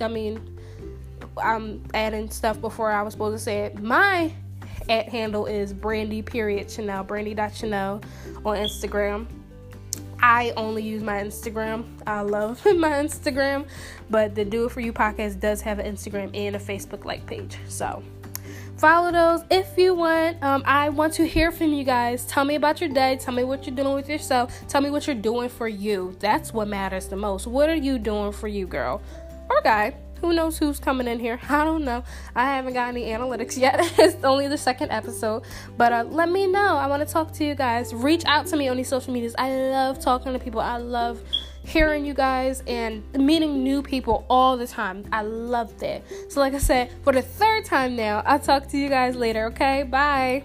I 0.01 0.09
mean, 0.09 0.59
I'm 1.37 1.85
adding 1.95 2.31
stuff 2.31 2.61
before 2.61 2.91
I 2.91 3.03
was 3.03 3.13
supposed 3.13 3.37
to 3.37 3.43
say 3.43 3.65
it. 3.65 3.83
My 3.83 4.33
at 4.89 5.09
handle 5.09 5.47
is 5.47 5.73
Brandy 5.73 6.23
period 6.23 6.71
Chanel, 6.71 7.05
Brandy.Chanel 7.05 8.01
on 8.45 8.57
Instagram. 8.57 9.27
I 10.29 10.53
only 10.59 10.83
use 10.83 11.03
my 11.03 11.23
Instagram. 11.23 11.87
I 12.07 12.21
love 12.21 12.63
my 12.67 12.91
Instagram, 12.91 13.67
but 14.11 14.35
the 14.35 14.45
Do 14.45 14.67
It 14.67 14.73
For 14.73 14.81
You 14.81 14.93
podcast 14.93 15.41
does 15.41 15.63
have 15.63 15.79
an 15.79 15.87
Instagram 15.91 16.37
and 16.37 16.55
a 16.55 16.59
Facebook 16.59 17.07
like 17.07 17.25
page. 17.25 17.57
So 17.67 18.03
follow 18.77 19.11
those 19.11 19.41
if 19.51 19.79
you 19.79 19.95
want. 19.95 20.43
Um, 20.43 20.63
I 20.67 20.91
want 20.91 21.15
to 21.15 21.27
hear 21.27 21.51
from 21.51 21.73
you 21.73 21.83
guys. 21.83 22.27
Tell 22.27 22.45
me 22.45 22.57
about 22.57 22.79
your 22.79 22.91
day. 22.91 23.17
Tell 23.17 23.33
me 23.33 23.43
what 23.43 23.67
you're 23.67 23.75
doing 23.75 23.95
with 23.95 24.11
yourself. 24.11 24.53
Tell 24.69 24.83
me 24.83 24.91
what 24.91 25.07
you're 25.07 25.17
doing 25.17 25.49
for 25.49 25.67
you. 25.67 26.15
That's 26.21 26.53
what 26.53 26.69
matters 26.69 27.09
the 27.09 27.17
most. 27.17 27.47
What 27.47 27.71
are 27.71 27.75
you 27.75 27.99
doing 27.99 28.33
for 28.33 28.49
you, 28.49 28.67
girl 28.67 29.01
or 29.49 29.63
guy? 29.63 29.95
Who 30.21 30.33
knows 30.33 30.59
who's 30.59 30.79
coming 30.79 31.07
in 31.07 31.21
here? 31.21 31.39
I 31.49 31.65
don't 31.65 31.85
know. 31.85 32.05
I 32.35 32.55
haven't 32.55 32.75
got 32.75 32.89
any 32.89 33.05
analytics 33.07 33.57
yet. 33.57 33.77
it's 33.99 34.23
only 34.25 34.49
the 34.49 34.59
second 34.59 34.91
episode. 34.91 35.43
But 35.77 35.93
uh, 35.93 36.05
let 36.09 36.29
me 36.29 36.47
know. 36.47 36.77
I 36.77 36.87
want 36.87 37.07
to 37.07 37.13
talk 37.13 37.33
to 37.35 37.45
you 37.45 37.55
guys. 37.55 37.95
Reach 37.95 38.25
out 38.27 38.47
to 38.49 38.57
me 38.57 38.69
on 38.69 38.77
these 38.77 38.89
social 38.89 39.13
medias. 39.13 39.35
I 39.39 39.51
love 39.51 40.01
talking 40.01 40.33
to 40.33 40.39
people. 40.39 40.61
I 40.61 40.77
love 40.77 41.21
hearing 41.65 42.05
you 42.05 42.15
guys 42.15 42.63
and 42.67 43.03
meeting 43.15 43.63
new 43.63 43.83
people 43.83 44.25
all 44.31 44.57
the 44.57 44.67
time. 44.67 45.05
I 45.13 45.23
love 45.23 45.79
that. 45.81 46.03
So, 46.29 46.41
like 46.41 46.55
I 46.55 46.59
said, 46.59 46.91
for 47.03 47.13
the 47.13 47.23
third 47.23 47.65
time 47.65 47.95
now, 47.95 48.23
I'll 48.25 48.39
talk 48.39 48.69
to 48.69 48.79
you 48.79 48.89
guys 48.89 49.17
later, 49.17 49.47
okay? 49.47 49.83
Bye. 49.83 50.45